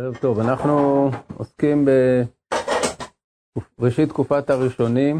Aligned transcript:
ערב 0.00 0.16
טוב, 0.16 0.40
אנחנו 0.40 1.06
עוסקים 1.36 1.88
בראשית 3.78 4.08
תקופת 4.08 4.50
הראשונים, 4.50 5.16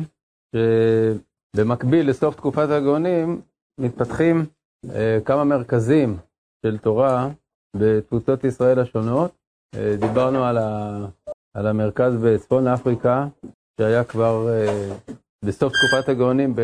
שבמקביל 0.56 2.10
לסוף 2.10 2.36
תקופת 2.36 2.68
הגאונים 2.70 3.40
מתפתחים 3.80 4.46
אה, 4.94 5.18
כמה 5.24 5.44
מרכזים 5.44 6.16
של 6.66 6.78
תורה 6.78 7.28
בתפוצות 7.76 8.44
ישראל 8.44 8.78
השונות. 8.78 9.32
אה, 9.74 9.96
דיברנו 10.00 10.44
על, 10.44 10.58
ה, 10.58 10.98
על 11.54 11.66
המרכז 11.66 12.12
בצפון 12.24 12.66
אפריקה, 12.66 13.26
שהיה 13.80 14.04
כבר 14.04 14.48
אה, 14.48 14.94
בסוף 15.44 15.72
תקופת 15.72 16.08
הגאונים 16.08 16.54
ב, 16.54 16.60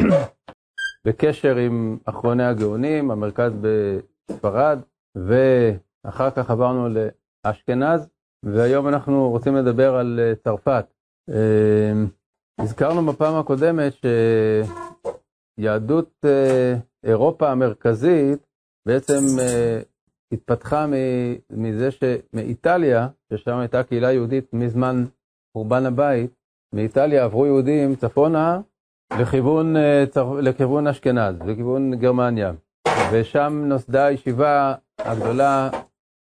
בקשר 1.06 1.56
עם 1.56 1.98
אחרוני 2.04 2.44
הגאונים, 2.44 3.10
המרכז 3.10 3.52
בספרד, 3.60 4.78
ואחר 5.16 6.30
כך 6.30 6.50
עברנו 6.50 6.88
אשכנז, 7.50 8.08
והיום 8.44 8.88
אנחנו 8.88 9.30
רוצים 9.30 9.56
לדבר 9.56 9.96
על 9.96 10.20
אה, 10.22 10.34
צרפת. 10.34 10.86
אה, 11.30 11.92
הזכרנו 12.60 13.12
בפעם 13.12 13.34
הקודמת 13.34 13.92
שיהדות 15.58 16.10
אה, 16.24 16.74
אירופה 17.04 17.50
המרכזית 17.50 18.38
בעצם 18.88 19.20
התפתחה 20.32 20.86
מזה 21.50 21.88
שמאיטליה, 21.90 23.08
ששם 23.32 23.56
הייתה 23.56 23.82
קהילה 23.82 24.12
יהודית 24.12 24.52
מזמן 24.52 25.04
חורבן 25.52 25.86
הבית, 25.86 26.30
מאיטליה 26.74 27.24
עברו 27.24 27.46
יהודים 27.46 27.96
צפונה 27.96 28.60
לכיוון, 29.20 29.76
לכיוון 30.42 30.86
אשכנז, 30.86 31.34
לכיוון 31.46 31.94
גרמניה, 31.94 32.52
ושם 33.12 33.62
נוסדה 33.66 34.04
הישיבה 34.04 34.74
הגדולה 34.98 35.70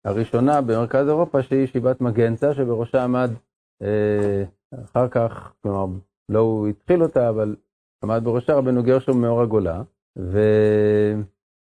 הראשונה 0.04 0.60
במרכז 0.60 1.08
אירופה 1.08 1.42
שהיא 1.42 1.60
ישיבת 1.60 2.00
מגנצה, 2.00 2.54
שבראשה 2.54 3.04
עמד 3.04 3.30
אה, 3.82 4.44
אחר 4.84 5.08
כך, 5.08 5.52
כלומר, 5.62 5.86
לא 6.28 6.38
הוא 6.38 6.68
התחיל 6.68 7.02
אותה, 7.02 7.28
אבל 7.28 7.56
עמד 8.04 8.20
בראשה 8.24 8.54
רבנו 8.54 8.82
גרשום 8.82 9.20
מאור 9.20 9.42
הגולה, 9.42 9.82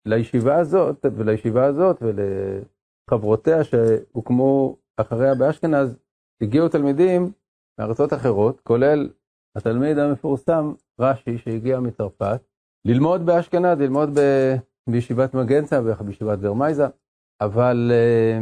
ולישיבה 0.06 0.56
הזאת, 0.56 1.06
ולישיבה 1.16 1.64
הזאת 1.64 2.02
ולחברותיה 2.02 3.64
שהוקמו 3.64 4.76
אחריה 4.96 5.34
באשכנז, 5.34 5.96
הגיעו 6.40 6.68
תלמידים 6.68 7.32
מארצות 7.80 8.12
אחרות, 8.12 8.60
כולל 8.60 9.08
התלמיד 9.56 9.98
המפורסם 9.98 10.72
רש"י 11.00 11.38
שהגיע 11.38 11.80
מצרפת, 11.80 12.40
ללמוד 12.84 13.26
באשכנז, 13.26 13.78
ללמוד 13.78 14.18
ב... 14.18 14.20
בישיבת 14.90 15.34
מגנצה 15.34 15.80
ובישיבת 15.84 16.38
ורמייזה. 16.42 16.86
אבל 17.40 17.90
אה, 17.94 18.38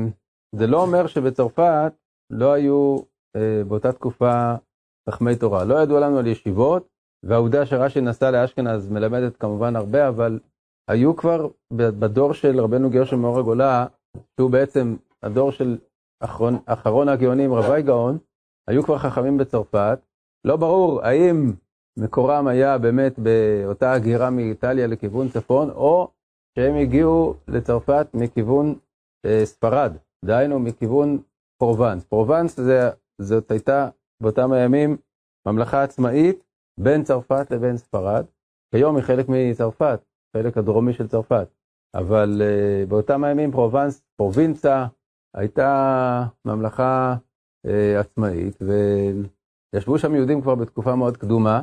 זה 0.54 0.66
לא 0.66 0.82
אומר 0.82 1.06
שבצרפת 1.06 1.92
לא 2.30 2.52
היו 2.52 2.96
אה, 3.36 3.62
באותה 3.68 3.92
תקופה 3.92 4.54
חכמי 5.08 5.36
תורה. 5.36 5.64
לא 5.64 5.82
ידוע 5.82 6.00
לנו 6.00 6.18
על 6.18 6.26
ישיבות, 6.26 6.88
והעובדה 7.22 7.66
שרש"י 7.66 8.00
נסע 8.00 8.30
לאשכנז 8.30 8.90
מלמדת 8.90 9.36
כמובן 9.36 9.76
הרבה, 9.76 10.08
אבל 10.08 10.38
היו 10.90 11.16
כבר 11.16 11.48
בדור 11.72 12.34
של 12.34 12.60
רבנו 12.60 12.90
גרשום 12.90 13.22
מאור 13.22 13.38
הגולה, 13.38 13.86
שהוא 14.36 14.50
בעצם 14.50 14.96
הדור 15.22 15.52
של 15.52 15.78
אחרון, 16.20 16.58
אחרון 16.66 17.08
הגאונים, 17.08 17.54
רבי 17.54 17.82
גאון, 17.82 18.18
היו 18.68 18.82
כבר 18.82 18.98
חכמים 18.98 19.38
בצרפת. 19.38 19.98
לא 20.44 20.56
ברור 20.56 21.02
האם 21.02 21.52
מקורם 21.98 22.46
היה 22.46 22.78
באמת 22.78 23.18
באותה 23.18 23.92
הגירה 23.92 24.30
מאיטליה 24.30 24.86
לכיוון 24.86 25.28
צפון, 25.28 25.70
או 25.70 26.08
שהם 26.58 26.74
הגיעו 26.74 27.34
לצרפת 27.48 28.06
מכיוון 28.14 28.74
ספרד, 29.44 29.96
דהיינו 30.24 30.58
מכיוון 30.58 31.18
פרובנס. 31.58 32.04
פרובנס 32.04 32.60
זה, 32.60 32.90
זאת 33.20 33.50
הייתה 33.50 33.88
באותם 34.22 34.52
הימים 34.52 34.96
ממלכה 35.46 35.82
עצמאית 35.82 36.44
בין 36.80 37.04
צרפת 37.04 37.50
לבין 37.50 37.76
ספרד. 37.76 38.24
כיום 38.74 38.96
היא 38.96 39.04
חלק 39.04 39.26
מצרפת, 39.28 40.00
חלק 40.36 40.58
הדרומי 40.58 40.92
של 40.92 41.08
צרפת. 41.08 41.48
אבל 41.94 42.42
uh, 42.42 42.88
באותם 42.88 43.24
הימים 43.24 43.52
פרובנס, 43.52 44.02
פרובינצה, 44.16 44.86
הייתה 45.36 46.26
ממלכה 46.44 47.14
uh, 47.66 47.70
עצמאית, 48.00 48.58
וישבו 49.72 49.98
שם 49.98 50.14
יהודים 50.14 50.40
כבר 50.40 50.54
בתקופה 50.54 50.96
מאוד 50.96 51.16
קדומה, 51.16 51.62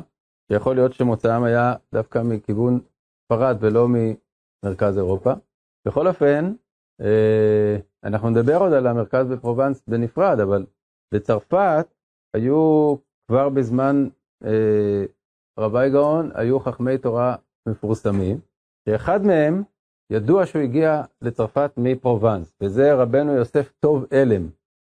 שיכול 0.52 0.74
להיות 0.74 0.92
שמוצאם 0.92 1.44
היה 1.44 1.74
דווקא 1.94 2.22
מכיוון 2.24 2.80
ספרד 3.24 3.56
ולא 3.60 3.88
ממרכז 3.88 4.98
אירופה. 4.98 5.32
בכל 5.86 6.08
אופן, 6.08 6.44
אה, 6.44 6.52
אנחנו 8.04 8.30
נדבר 8.30 8.56
עוד 8.56 8.72
על 8.72 8.86
המרכז 8.86 9.28
בפרובנס 9.28 9.82
בנפרד, 9.88 10.40
אבל 10.40 10.66
בצרפת 11.14 11.86
היו 12.34 12.94
כבר 13.28 13.48
בזמן 13.48 14.08
אה, 14.44 15.04
רבי 15.58 15.90
גאון, 15.90 16.30
היו 16.34 16.60
חכמי 16.60 16.98
תורה 16.98 17.36
מפורסמים, 17.68 18.40
שאחד 18.88 19.22
מהם 19.22 19.62
ידוע 20.12 20.46
שהוא 20.46 20.62
הגיע 20.62 21.02
לצרפת 21.22 21.72
מפרובנס, 21.76 22.54
וזה 22.62 22.94
רבנו 22.94 23.32
יוסף 23.32 23.72
טוב 23.80 24.04
אלם. 24.12 24.48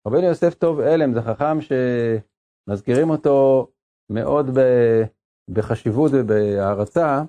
רבנו 0.07 0.23
יוסף 0.23 0.53
טוב 0.53 0.79
אלם 0.79 1.13
זה 1.13 1.21
חכם 1.21 1.57
שמזכירים 1.61 3.09
אותו 3.09 3.67
מאוד 4.11 4.49
בחשיבות 5.49 6.11
ובהערצה, 6.15 7.23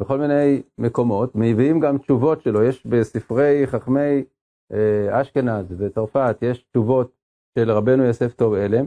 בכל 0.00 0.18
מיני 0.18 0.62
מקומות, 0.78 1.32
מביאים 1.34 1.80
גם 1.80 1.98
תשובות 1.98 2.42
שלו, 2.42 2.62
יש 2.62 2.86
בספרי 2.86 3.66
חכמי 3.66 4.24
אה, 4.72 5.20
אשכנז 5.20 5.74
וצרפת, 5.78 6.36
יש 6.42 6.62
תשובות 6.62 7.12
של 7.58 7.70
רבנו 7.70 8.04
יוסף 8.04 8.32
טוב 8.32 8.54
אלם, 8.54 8.86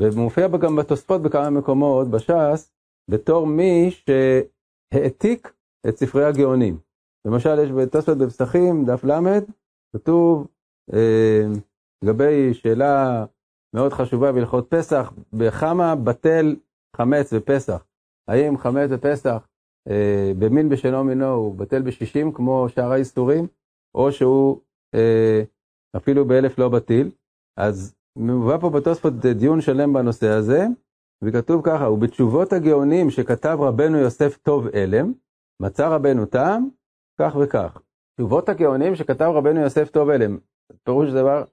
ומופיע 0.00 0.48
גם 0.48 0.76
בתוספות 0.76 1.22
בכמה 1.22 1.50
מקומות 1.50 2.08
בש"ס, 2.08 2.72
בתור 3.10 3.46
מי 3.46 3.90
שהעתיק 3.90 5.52
את 5.88 5.96
ספרי 5.96 6.24
הגאונים. 6.24 6.78
למשל, 7.26 7.58
יש 7.58 7.70
בתוספות 7.70 8.18
בפסחים, 8.18 8.84
דף 8.84 9.04
ל', 9.04 9.38
כתוב 9.92 10.46
אה, 10.92 11.46
לגבי 12.04 12.54
שאלה 12.54 13.24
מאוד 13.74 13.92
חשובה 13.92 14.32
בהלכות 14.32 14.70
פסח, 14.70 15.12
בכמה 15.32 15.96
בטל 15.96 16.56
חמץ 16.96 17.32
בפסח. 17.32 17.84
האם 18.28 18.58
חמץ 18.58 18.90
בפסח 18.90 19.48
במין 20.38 20.68
בשאינו 20.68 21.04
מינו 21.04 21.26
הוא 21.34 21.54
בטל 21.54 21.82
בשישים 21.82 22.32
כמו 22.32 22.68
שאר 22.68 22.92
האיסורים, 22.92 23.46
או 23.94 24.12
שהוא 24.12 24.60
אה, 24.94 25.42
אפילו 25.96 26.24
באלף 26.24 26.58
לא 26.58 26.68
בטיל. 26.68 27.10
אז 27.56 27.94
מובא 28.16 28.58
פה 28.58 28.70
בתוספות 28.70 29.12
דיון 29.12 29.60
שלם 29.60 29.92
בנושא 29.92 30.28
הזה, 30.28 30.66
וכתוב 31.24 31.62
ככה, 31.64 31.90
ובתשובות 31.90 32.52
הגאונים 32.52 33.10
שכתב 33.10 33.56
רבנו 33.60 33.98
יוסף 33.98 34.36
טוב 34.36 34.66
אלם, 34.74 35.12
מצא 35.62 35.88
רבנו 35.88 36.26
טעם, 36.26 36.68
כך 37.20 37.36
וכך. 37.42 37.82
תשובות 38.16 38.48
הגאונים 38.48 38.94
שכתב 38.94 39.30
רבנו 39.34 39.60
יוסף 39.60 39.90
טוב 39.90 40.10
אלם, 40.10 40.38
פירוש 40.84 41.10
דבר, 41.10 41.44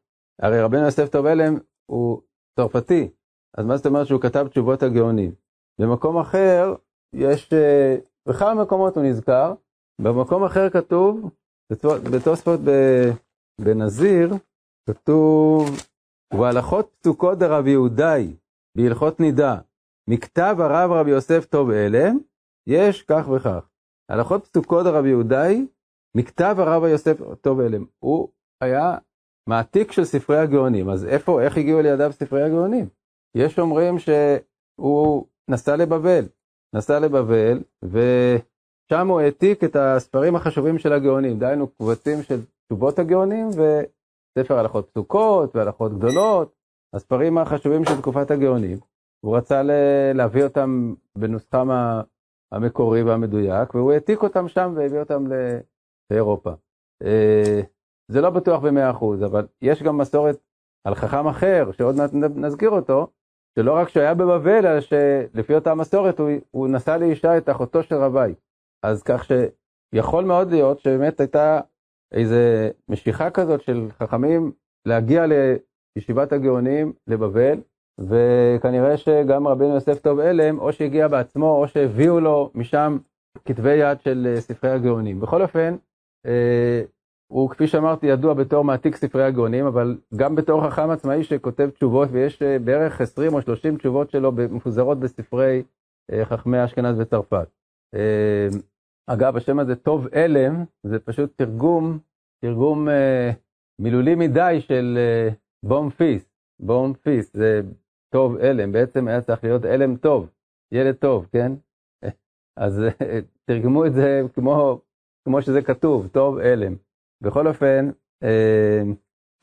הרי 0.41 0.61
רבנו 0.61 0.85
יוסף 0.85 1.09
טוב 1.09 1.25
אלם 1.25 1.57
הוא 1.85 2.21
צרפתי, 2.59 3.09
אז 3.57 3.65
מה 3.65 3.77
זאת 3.77 3.85
אומרת 3.85 4.07
שהוא 4.07 4.21
כתב 4.21 4.47
תשובות 4.47 4.83
הגאונים? 4.83 5.31
במקום 5.79 6.17
אחר 6.17 6.75
יש 7.13 7.53
אה, 7.53 7.95
בכמה 8.27 8.63
מקומות 8.63 8.97
הוא 8.97 9.03
נזכר, 9.03 9.53
במקום 10.01 10.43
אחר 10.43 10.69
כתוב, 10.69 11.29
בתוספות 12.11 12.59
בנזיר, 13.61 14.33
כתוב, 14.89 15.69
ובהלכות 16.33 16.95
פסוקות 16.99 17.37
דרב 17.37 17.67
יהודאי, 17.67 18.35
בהלכות 18.77 19.19
נידה, 19.19 19.57
מכתב 20.09 20.55
הרב 20.59 20.91
רבי 20.91 21.11
יוסף 21.11 21.45
טוב 21.45 21.69
אלם, 21.69 22.17
יש 22.67 23.01
כך 23.01 23.29
וכך. 23.29 23.69
הלכות 24.11 24.47
פסוקות 24.47 24.83
דרב 24.83 25.05
יהודאי, 25.05 25.67
מכתב 26.17 26.55
הרב 26.59 26.83
יוסף 26.83 27.17
טוב 27.41 27.59
אלם. 27.59 27.85
הוא 27.99 28.29
היה 28.61 28.97
מעתיק 29.49 29.91
של 29.91 30.03
ספרי 30.03 30.37
הגאונים, 30.37 30.89
אז 30.89 31.05
איפה, 31.05 31.41
איך 31.41 31.57
הגיעו 31.57 31.81
לידיו 31.81 32.11
ספרי 32.11 32.43
הגאונים? 32.43 32.89
יש 33.35 33.59
אומרים 33.59 33.95
שהוא 33.99 35.27
נסע 35.49 35.75
לבבל, 35.75 36.25
נסע 36.75 36.99
לבבל, 36.99 37.63
ושם 37.83 39.07
הוא 39.07 39.19
העתיק 39.19 39.63
את 39.63 39.75
הספרים 39.75 40.35
החשובים 40.35 40.77
של 40.79 40.93
הגאונים, 40.93 41.39
דהיינו 41.39 41.67
קבצים 41.67 42.23
של 42.23 42.39
תשובות 42.67 42.99
הגאונים 42.99 43.47
וספר 43.49 44.59
הלכות 44.59 44.89
פסוקות 44.89 45.55
והלכות 45.55 45.97
גדולות, 45.97 46.55
הספרים 46.95 47.37
החשובים 47.37 47.85
של 47.85 48.01
תקופת 48.01 48.31
הגאונים. 48.31 48.77
הוא 49.25 49.37
רצה 49.37 49.61
להביא 50.13 50.43
אותם 50.43 50.93
בנוסחם 51.17 51.69
המקורי 52.51 53.03
והמדויק, 53.03 53.75
והוא 53.75 53.91
העתיק 53.91 54.23
אותם 54.23 54.47
שם 54.47 54.73
והביא 54.75 54.99
אותם 54.99 55.23
לאירופה. 56.11 56.51
אה, 57.03 57.61
זה 58.11 58.21
לא 58.21 58.29
בטוח 58.29 58.63
ב-100%, 58.63 59.25
אבל 59.25 59.47
יש 59.61 59.83
גם 59.83 59.97
מסורת 59.97 60.37
על 60.87 60.95
חכם 60.95 61.27
אחר, 61.27 61.71
שעוד 61.71 61.95
מעט 61.95 62.13
נזכיר 62.13 62.69
אותו, 62.69 63.07
שלא 63.59 63.75
רק 63.75 63.89
שהיה 63.89 64.13
בבבל, 64.13 64.65
אלא 64.65 64.81
שלפי 64.81 65.55
אותה 65.55 65.75
מסורת 65.75 66.19
הוא, 66.19 66.29
הוא 66.51 66.67
נשא 66.67 66.97
לאישה 66.99 67.37
את 67.37 67.49
אחותו 67.49 67.83
של 67.83 67.95
רבי. 67.95 68.33
אז 68.83 69.03
כך 69.03 69.25
שיכול 69.25 70.25
מאוד 70.25 70.51
להיות 70.51 70.79
שבאמת 70.79 71.19
הייתה 71.19 71.59
איזו 72.11 72.35
משיכה 72.89 73.29
כזאת 73.29 73.61
של 73.61 73.87
חכמים 73.99 74.51
להגיע 74.85 75.25
ישיבת 75.97 76.31
הגאונים 76.31 76.93
לבבל, 77.07 77.59
וכנראה 77.99 78.97
שגם 78.97 79.47
רבינו 79.47 79.73
יוסף 79.73 79.99
טוב 79.99 80.19
אלם, 80.19 80.59
או 80.59 80.73
שהגיע 80.73 81.07
בעצמו, 81.07 81.61
או 81.61 81.67
שהביאו 81.67 82.19
לו 82.19 82.51
משם 82.55 82.97
כתבי 83.45 83.75
יד 83.75 84.01
של 84.01 84.27
אה, 84.29 84.41
ספרי 84.41 84.69
הגאונים. 84.69 85.19
בכל 85.19 85.41
אופן, 85.41 85.75
אה, 86.25 86.81
הוא 87.27 87.49
כפי 87.49 87.67
שאמרתי 87.67 88.07
ידוע 88.07 88.33
בתור 88.33 88.63
מעתיק 88.63 88.95
ספרי 88.95 89.23
הגאונים, 89.23 89.65
אבל 89.65 89.97
גם 90.15 90.35
בתור 90.35 90.69
חכם 90.69 90.89
עצמאי 90.89 91.23
שכותב 91.23 91.69
תשובות, 91.69 92.09
ויש 92.11 92.41
אה, 92.41 92.59
בערך 92.59 93.01
20 93.01 93.33
או 93.33 93.41
30 93.41 93.77
תשובות 93.77 94.11
שלו 94.11 94.31
מפוזרות 94.31 94.99
בספרי 94.99 95.63
חכמי 96.23 96.65
אשכנז 96.65 96.99
וצרפת. 96.99 97.47
אגב, 99.07 99.37
השם 99.37 99.59
הזה 99.59 99.75
טוב 99.75 100.07
אלם, 100.13 100.63
זה 100.83 100.99
פשוט 100.99 101.31
תרגום, 101.35 101.99
תרגום 102.41 102.87
מילולי 103.79 104.15
מדי 104.15 104.57
של 104.61 104.97
בום 105.63 105.89
פיס. 105.89 106.29
בום 106.59 106.93
פיס, 106.93 107.33
זה 107.33 107.61
טוב 108.09 108.37
אלם, 108.37 108.71
בעצם 108.71 109.07
היה 109.07 109.21
צריך 109.21 109.43
להיות 109.43 109.65
אלם 109.65 109.97
טוב, 109.97 110.29
ילד 110.71 110.95
טוב, 110.95 111.27
כן? 111.31 111.51
אז 112.63 112.81
תרגמו 113.45 113.85
את 113.85 113.93
זה 113.93 114.21
כמו, 114.33 114.81
כמו 115.25 115.41
שזה 115.41 115.61
כתוב, 115.61 116.07
טוב 116.07 116.37
אלם. 116.37 116.75
בכל 117.21 117.47
אופן, 117.47 117.89
אה, 118.23 118.83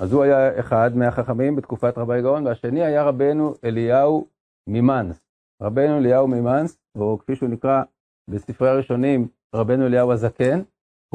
אז 0.00 0.12
הוא 0.12 0.22
היה 0.22 0.60
אחד 0.60 0.96
מהחכמים 0.96 1.56
בתקופת 1.56 1.98
רבי 1.98 2.22
גאון, 2.22 2.46
והשני 2.46 2.84
היה 2.84 3.02
רבנו 3.04 3.54
אליהו 3.64 4.28
ממאנס. 4.68 5.26
רבנו 5.62 5.98
אליהו 5.98 6.28
ממאנס, 6.28 6.78
או 6.98 7.18
כפי 7.18 7.36
שהוא 7.36 7.48
נקרא 7.48 7.82
בספרי 8.30 8.68
הראשונים, 8.68 9.28
רבנו 9.54 9.86
אליהו 9.86 10.12
הזקן, 10.12 10.62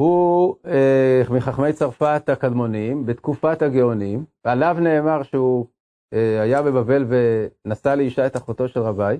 הוא 0.00 0.56
אה, 0.66 1.22
מחכמי 1.30 1.72
צרפת 1.72 2.28
הקדמונים 2.28 3.06
בתקופת 3.06 3.62
הגאונים, 3.62 4.24
עליו 4.44 4.76
נאמר 4.80 5.22
שהוא 5.22 5.66
אה, 6.14 6.42
היה 6.42 6.62
בבבל 6.62 7.06
ונשא 7.08 7.88
לאישה 7.88 8.26
את 8.26 8.36
אחותו 8.36 8.68
של 8.68 8.80
רבי. 8.80 9.16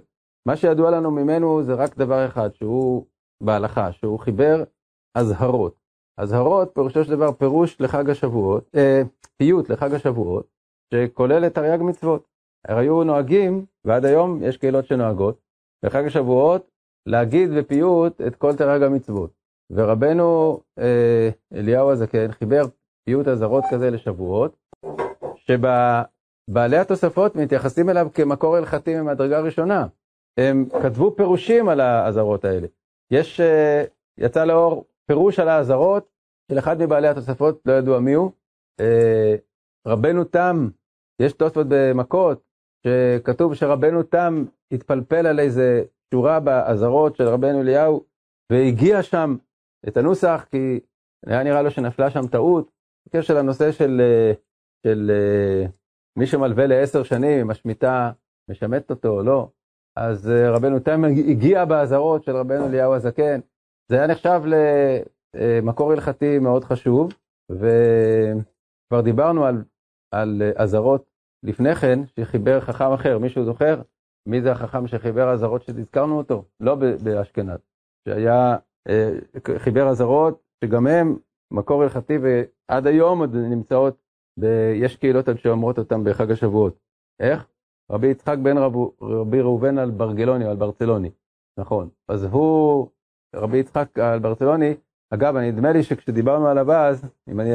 מה 0.46 0.56
שידוע 0.56 0.90
לנו 0.90 1.10
ממנו 1.10 1.62
זה 1.62 1.74
רק 1.74 1.96
דבר 1.96 2.26
אחד, 2.26 2.54
שהוא 2.54 3.06
בהלכה, 3.42 3.92
שהוא 3.92 4.18
חיבר 4.18 4.64
אזהרות. 5.14 5.79
אזהרות 6.20 6.70
פירושו 6.74 7.04
של 7.04 7.10
דבר 7.10 7.32
פירוש 7.32 7.80
לחג 7.80 8.10
השבועות, 8.10 8.64
אה, 8.74 9.02
פיוט 9.36 9.70
לחג 9.70 9.94
השבועות, 9.94 10.46
שכולל 10.94 11.46
את 11.46 11.54
תרי"ג 11.54 11.82
מצוות. 11.82 12.24
היו 12.68 13.04
נוהגים, 13.04 13.64
ועד 13.84 14.04
היום 14.04 14.42
יש 14.42 14.56
קהילות 14.56 14.86
שנוהגות, 14.86 15.40
בחג 15.84 16.06
השבועות 16.06 16.70
להגיד 17.06 17.50
בפיוט 17.50 18.20
את 18.20 18.36
כל 18.36 18.56
תרי"ג 18.56 18.82
המצוות. 18.82 19.30
ורבנו 19.70 20.60
אה, 20.78 21.30
אליהו 21.54 21.90
הזקן 21.90 22.32
חיבר 22.32 22.62
פיוט 23.04 23.28
אזהרות 23.28 23.64
כזה 23.70 23.90
לשבועות, 23.90 24.56
שבעלי 25.36 26.76
התוספות 26.76 27.36
מתייחסים 27.36 27.90
אליו 27.90 28.08
כמקור 28.14 28.56
הלכתי 28.56 28.94
ממדרגה 28.94 29.40
ראשונה. 29.40 29.86
הם 30.38 30.68
כתבו 30.82 31.16
פירושים 31.16 31.68
על 31.68 31.80
האזהרות 31.80 32.44
האלה. 32.44 32.66
יש, 33.10 33.40
אה, 33.40 33.84
יצא 34.18 34.44
לאור 34.44 34.84
פירוש 35.10 35.38
על 35.38 35.48
האזהרות 35.48 36.08
של 36.50 36.58
אחד 36.58 36.82
מבעלי 36.82 37.08
התוספות, 37.08 37.60
לא 37.66 37.72
ידוע 37.72 38.00
מי 38.00 38.12
הוא. 38.12 38.30
אה, 38.80 39.34
רבנו 39.86 40.24
תם, 40.24 40.68
יש 41.22 41.32
תוספות 41.32 41.66
במכות, 41.68 42.42
שכתוב 42.86 43.54
שרבנו 43.54 44.02
תם 44.02 44.44
התפלפל 44.72 45.26
על 45.26 45.40
איזה 45.40 45.82
שורה 46.14 46.40
באזהרות 46.40 47.16
של 47.16 47.28
רבנו 47.28 47.60
אליהו, 47.60 48.04
והגיע 48.52 49.02
שם 49.02 49.36
את 49.88 49.96
הנוסח, 49.96 50.46
כי 50.50 50.80
היה 51.26 51.42
נראה 51.42 51.62
לו 51.62 51.70
שנפלה 51.70 52.10
שם 52.10 52.26
טעות, 52.26 52.70
בקשר 53.06 53.34
לנושא 53.34 53.72
של, 53.72 54.00
אה, 54.00 54.32
של 54.86 55.10
מי 56.18 56.26
שמלווה 56.26 56.66
לעשר 56.66 57.02
שנים, 57.02 57.40
אם 57.40 57.50
השמיטה 57.50 58.12
משמטת 58.50 58.90
אותו 58.90 59.08
או 59.08 59.22
לא. 59.22 59.48
אז 59.96 60.30
אה, 60.30 60.50
רבנו 60.50 60.78
תם 60.80 61.04
הגיע 61.04 61.64
באזהרות 61.64 62.24
של 62.24 62.36
רבנו 62.36 62.66
אליהו 62.66 62.94
הזקן. 62.94 63.40
זה 63.90 63.96
היה 63.96 64.06
נחשב 64.06 64.42
למקור 65.34 65.92
הלכתי 65.92 66.38
מאוד 66.38 66.64
חשוב, 66.64 67.12
וכבר 67.50 69.00
דיברנו 69.00 69.44
על, 69.44 69.64
על 70.14 70.42
אזהרות 70.56 71.10
לפני 71.42 71.74
כן, 71.74 71.98
שחיבר 72.06 72.60
חכם 72.60 72.92
אחר, 72.92 73.18
מישהו 73.18 73.44
זוכר? 73.44 73.82
מי 74.28 74.42
זה 74.42 74.52
החכם 74.52 74.86
שחיבר 74.86 75.32
אזהרות 75.32 75.62
שהזכרנו 75.62 76.18
אותו? 76.18 76.44
לא 76.60 76.74
באשכנז, 76.74 77.58
שהיה, 78.08 78.56
אה, 78.88 79.10
חיבר 79.58 79.88
אזהרות 79.88 80.42
שגם 80.64 80.86
הם 80.86 81.16
מקור 81.50 81.82
הלכתי 81.82 82.18
ועד 82.18 82.86
היום 82.86 83.20
עוד 83.20 83.36
נמצאות, 83.36 83.96
ב, 84.40 84.44
יש 84.74 84.96
קהילות 84.96 85.28
שאומרות 85.36 85.78
אותם 85.78 86.04
בחג 86.04 86.30
השבועות. 86.30 86.78
איך? 87.20 87.46
רבי 87.90 88.06
יצחק 88.06 88.36
בן 88.42 88.58
רב, 88.58 88.74
רבי 89.02 89.40
ראובן 89.40 89.78
על 89.78 89.90
ברגלוני, 89.90 90.44
על 90.44 90.56
ברצלוני, 90.56 91.10
נכון. 91.58 91.88
אז 92.08 92.24
הוא, 92.24 92.88
רבי 93.34 93.58
יצחק 93.58 93.98
על 93.98 94.18
ברצלוני, 94.18 94.74
אגב, 95.10 95.36
נדמה 95.36 95.72
לי 95.72 95.82
שכשדיברנו 95.82 96.48
עליו 96.48 96.72
אז, 96.72 97.04
אם 97.28 97.40
אני 97.40 97.50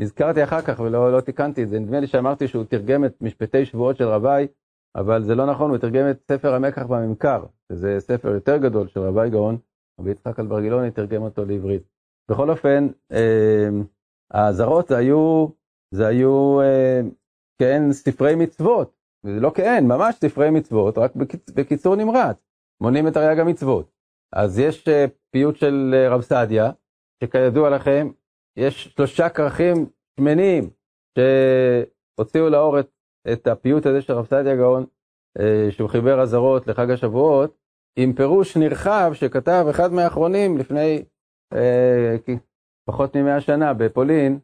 נזכרתי 0.00 0.44
אחר 0.44 0.62
כך 0.62 0.80
ולא 0.80 1.12
לא 1.12 1.20
תיקנתי 1.20 1.62
את 1.62 1.68
זה, 1.68 1.78
נדמה 1.78 2.00
לי 2.00 2.06
שאמרתי 2.06 2.48
שהוא 2.48 2.64
תרגם 2.64 3.04
את 3.04 3.22
משפטי 3.22 3.64
שבועות 3.64 3.96
של 3.96 4.04
רבי, 4.04 4.46
אבל 4.96 5.22
זה 5.22 5.34
לא 5.34 5.46
נכון, 5.46 5.70
הוא 5.70 5.78
תרגם 5.78 6.10
את 6.10 6.22
ספר 6.32 6.54
המקח 6.54 6.86
והממכר, 6.88 7.44
שזה 7.72 7.96
ספר 8.00 8.28
יותר 8.28 8.56
גדול 8.56 8.88
של 8.88 9.00
רבי 9.00 9.30
גאון, 9.30 9.58
רבי 10.00 10.10
יצחק 10.10 10.38
על 10.38 10.46
ברגלוני 10.46 10.90
תרגם 10.90 11.22
אותו 11.22 11.44
לעברית. 11.44 11.82
בכל 12.30 12.50
אופן, 12.50 12.88
אה, 13.12 13.68
האזהרות 14.30 14.88
זה 14.88 14.96
היו, 14.96 15.46
זה 15.94 16.06
היו, 16.06 16.60
אה, 16.60 17.00
כן, 17.58 17.92
ספרי 17.92 18.34
מצוות, 18.34 18.96
וזה 19.24 19.40
לא 19.40 19.50
כאין, 19.54 19.88
ממש 19.88 20.14
ספרי 20.14 20.50
מצוות, 20.50 20.98
רק 20.98 21.16
בקיצ... 21.16 21.50
בקיצור 21.50 21.96
נמרץ, 21.96 22.36
מונים 22.80 23.08
את 23.08 23.14
תרי"ג 23.14 23.40
המצוות. 23.40 23.93
אז 24.34 24.58
יש 24.58 24.88
uh, 24.88 25.10
פיוט 25.30 25.56
של 25.56 25.94
uh, 25.94 26.12
רב 26.12 26.20
סעדיה, 26.20 26.70
שכידוע 27.24 27.70
לכם, 27.70 28.10
יש 28.56 28.84
שלושה 28.84 29.28
כרכים 29.28 29.86
שמנים 30.16 30.70
שהוציאו 31.18 32.48
לאור 32.48 32.80
את, 32.80 32.90
את 33.32 33.46
הפיוט 33.46 33.86
הזה 33.86 34.02
של 34.02 34.12
רב 34.12 34.26
סעדיה 34.26 34.56
גאון, 34.56 34.86
uh, 35.38 35.42
שהוא 35.70 35.88
חיבר 35.88 36.20
אזהרות 36.20 36.66
לחג 36.66 36.90
השבועות, 36.90 37.56
עם 37.98 38.12
פירוש 38.12 38.56
נרחב 38.56 39.10
שכתב 39.14 39.66
אחד 39.70 39.92
מהאחרונים 39.92 40.58
לפני 40.58 41.04
uh, 41.54 42.32
פחות 42.88 43.16
ממאה 43.16 43.40
שנה 43.40 43.74
בפולין, 43.74 44.38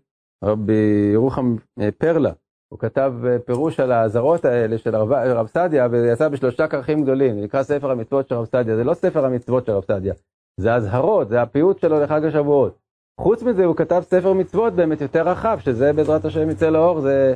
רבי 0.45 1.11
ירוחם 1.13 1.57
פרלה. 1.99 2.33
הוא 2.73 2.79
כתב 2.79 3.15
אה, 3.27 3.39
פירוש 3.39 3.81
על 3.81 3.93
האזהרות 3.93 4.45
האלה 4.45 4.79
של 4.79 4.95
הרב, 4.95 5.13
רב 5.13 5.47
סעדיה, 5.47 5.89
ויצא 5.91 6.29
בשלושה 6.29 6.69
כרכים 6.69 7.03
גדולים, 7.03 7.35
זה 7.35 7.45
נקרא 7.45 7.63
ספר 7.63 7.91
המצוות 7.91 8.29
של 8.29 8.35
רב 8.35 8.45
סעדיה, 8.45 8.77
זה 8.77 8.85
לא 8.85 8.95
ספר 8.95 9.25
המצוות 9.25 9.67
של 9.67 9.73
רב 9.73 9.85
סעדיה, 9.85 10.15
זה 10.61 10.75
אזהרות, 10.75 11.29
זה 11.29 11.43
הפיוט 11.43 11.79
שלו 11.79 12.01
לחג 12.01 12.25
השבועות. 12.25 12.79
חוץ 13.21 13.43
מזה 13.43 13.65
הוא 13.65 13.77
כתב 13.77 14.01
ספר 14.05 14.33
מצוות 14.33 14.73
באמת 14.73 15.01
יותר 15.01 15.29
רחב, 15.29 15.59
שזה 15.61 15.93
בעזרת 15.93 16.25
השם 16.25 16.51
יצא 16.51 16.71
לאור, 16.71 17.01
זה 17.01 17.35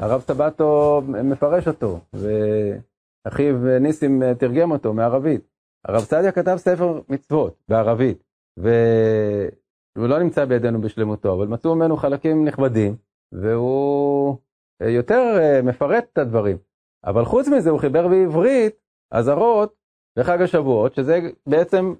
הרב 0.00 0.20
סבטו 0.20 1.02
מפרש 1.06 1.68
אותו, 1.68 2.00
ואחיו 2.12 3.56
ניסים 3.80 4.22
אה, 4.22 4.34
תרגם 4.34 4.70
אותו 4.70 4.94
מערבית. 4.94 5.40
הרב 5.88 6.00
סעדיה 6.00 6.32
כתב 6.32 6.56
ספר 6.56 7.00
מצוות 7.08 7.56
בערבית, 7.68 8.22
והוא 8.56 10.08
לא 10.08 10.18
נמצא 10.18 10.44
בידינו 10.44 10.80
בשלמותו, 10.80 11.34
אבל 11.34 11.46
מצאו 11.46 11.74
ממנו 11.74 11.96
חלקים 11.96 12.44
נכבדים, 12.44 12.96
והוא 13.32 14.36
יותר 14.80 15.38
אה, 15.38 15.62
מפרט 15.62 16.04
את 16.12 16.18
הדברים. 16.18 16.56
אבל 17.04 17.24
חוץ 17.24 17.48
מזה 17.48 17.70
הוא 17.70 17.80
חיבר 17.80 18.08
בעברית 18.08 18.76
אזהרות 19.10 19.74
לחג 20.16 20.42
השבועות, 20.42 20.94
שזה 20.94 21.20
בעצם 21.46 21.94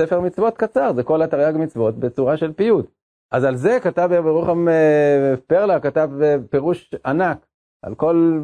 ספר 0.00 0.20
מצוות 0.20 0.56
קצר, 0.56 0.92
זה 0.92 1.02
כל 1.02 1.22
התרי"ג 1.22 1.56
מצוות 1.56 1.94
בצורה 1.94 2.36
של 2.36 2.52
פיוט. 2.52 2.90
אז 3.32 3.44
על 3.44 3.56
זה 3.56 3.78
כתב 3.82 4.10
ירוחם 4.14 4.68
אה, 4.68 5.34
פרלה, 5.46 5.80
כתב 5.80 6.10
פירוש 6.50 6.94
ענק, 7.06 7.46
על 7.82 7.94
כל, 7.94 8.40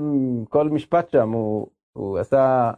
כל 0.48 0.68
משפט 0.68 1.10
שם 1.10 1.30
הוא, 1.30 1.66
הוא 1.92 2.18
עשה 2.18 2.70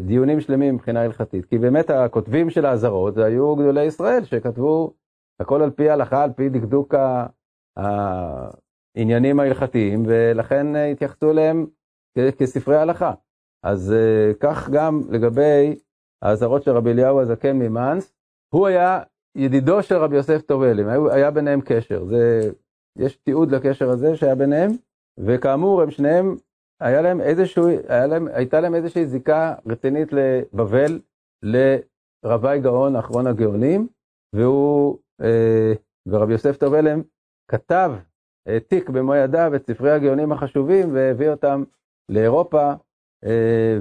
דיונים 0.00 0.40
שלמים 0.40 0.74
מבחינה 0.74 1.02
הלכתית, 1.02 1.44
כי 1.44 1.58
באמת 1.58 1.90
הכותבים 1.90 2.50
של 2.50 2.66
האזהרות 2.66 3.14
זה 3.14 3.24
היו 3.24 3.56
גדולי 3.56 3.84
ישראל 3.84 4.24
שכתבו 4.24 4.94
הכל 5.40 5.62
על 5.62 5.70
פי 5.70 5.90
ההלכה, 5.90 6.24
על 6.24 6.32
פי 6.32 6.48
דקדוק 6.48 6.94
העניינים 8.96 9.40
ההלכתיים, 9.40 10.02
ולכן 10.06 10.76
אה, 10.76 10.86
התייחסו 10.86 11.30
אליהם 11.30 11.66
כספרי 12.38 12.76
הלכה. 12.76 13.12
אז 13.62 13.92
אה, 13.92 14.32
כך 14.40 14.70
גם 14.70 15.00
לגבי 15.10 15.76
האזהרות 16.22 16.62
של 16.62 16.70
רבי 16.70 16.90
אליהו 16.90 17.20
הזקן 17.20 17.58
ממאנס, 17.58 18.14
הוא 18.54 18.66
היה 18.66 19.02
ידידו 19.36 19.82
של 19.82 19.96
רבי 19.96 20.16
יוסף 20.16 20.42
טובלים, 20.42 20.88
היה 21.10 21.30
ביניהם 21.30 21.60
קשר, 21.60 22.04
זה, 22.04 22.50
יש 22.98 23.16
תיעוד 23.16 23.50
לקשר 23.50 23.90
הזה 23.90 24.16
שהיה 24.16 24.34
ביניהם, 24.34 24.70
וכאמור 25.18 25.82
הם 25.82 25.90
שניהם, 25.90 26.36
היה 26.80 27.02
להם 27.02 27.20
איזשהו, 27.20 27.68
היה 27.88 28.06
להם, 28.06 28.28
הייתה 28.28 28.60
להם 28.60 28.74
איזושהי 28.74 29.06
זיקה 29.06 29.54
רצינית 29.66 30.08
לבבל, 30.12 31.00
לרבי 31.42 32.60
גאון, 32.60 32.96
אחרון 32.96 33.26
הגאונים, 33.26 33.88
והוא, 34.32 34.98
אה, 35.22 35.72
ורבי 36.06 36.32
יוסף 36.32 36.56
טובלם 36.56 37.02
כתב 37.50 37.92
העתיק 38.46 38.90
במו 38.90 39.14
ידיו 39.14 39.52
את 39.56 39.66
ספרי 39.66 39.90
הגאונים 39.90 40.32
החשובים 40.32 40.94
והביא 40.94 41.28
אותם 41.28 41.62
לאירופה, 42.08 42.72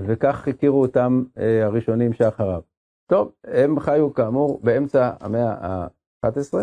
וכך 0.08 0.48
הכירו 0.48 0.82
אותם 0.82 1.24
הראשונים 1.64 2.14
שאחריו. 2.14 2.62
טוב, 3.10 3.32
הם 3.44 3.80
חיו 3.80 4.14
כאמור 4.14 4.60
באמצע 4.64 5.12
המאה 5.20 5.54
ה-11. 5.66 6.58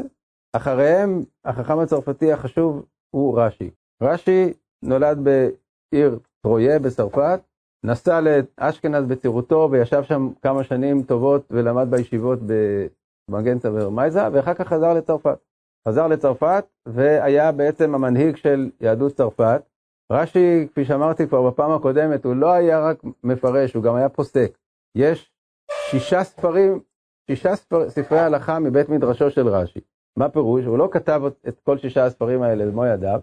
אחריהם, 0.52 1.20
החכם 1.44 1.78
הצרפתי 1.78 2.32
החשוב 2.32 2.86
הוא 3.10 3.40
רש"י. 3.40 3.70
רש"י 4.02 4.52
נולד 4.82 5.18
בעיר 5.18 6.18
טרויה 6.42 6.78
בצרפת, 6.78 7.40
נסע 7.84 8.20
לאשכנז 8.20 9.04
בצעירותו 9.04 9.68
וישב 9.70 10.02
שם 10.02 10.28
כמה 10.42 10.64
שנים 10.64 11.02
טובות 11.02 11.46
ולמד 11.50 11.90
בישיבות 11.90 12.38
במגנצה 13.28 13.68
ורמייזה, 13.72 14.20
ואחר 14.32 14.54
כך 14.54 14.68
חזר 14.68 14.94
לצרפת. 14.94 15.38
חזר 15.88 16.06
לצרפת 16.06 16.64
והיה 16.86 17.52
בעצם 17.52 17.94
המנהיג 17.94 18.36
של 18.36 18.70
יהדות 18.80 19.12
צרפת. 19.12 19.62
רש"י, 20.12 20.68
כפי 20.70 20.84
שאמרתי 20.84 21.26
כבר 21.28 21.50
בפעם 21.50 21.72
הקודמת, 21.72 22.24
הוא 22.24 22.36
לא 22.36 22.52
היה 22.52 22.80
רק 22.80 23.02
מפרש, 23.24 23.74
הוא 23.74 23.82
גם 23.82 23.94
היה 23.94 24.08
פוסק. 24.08 24.58
יש 24.94 25.32
שישה 25.90 26.24
ספרים, 26.24 26.80
שישה 27.30 27.56
ספר, 27.56 27.90
ספרי 27.90 28.18
הלכה 28.18 28.58
מבית 28.58 28.88
מדרשו 28.88 29.30
של 29.30 29.48
רש"י. 29.48 29.80
מה 30.18 30.28
פירוש? 30.28 30.64
הוא 30.64 30.78
לא 30.78 30.88
כתב 30.92 31.22
את 31.48 31.60
כל 31.60 31.78
שישה 31.78 32.04
הספרים 32.04 32.42
האלה 32.42 32.66
במו 32.66 32.86
ידיו, 32.86 33.20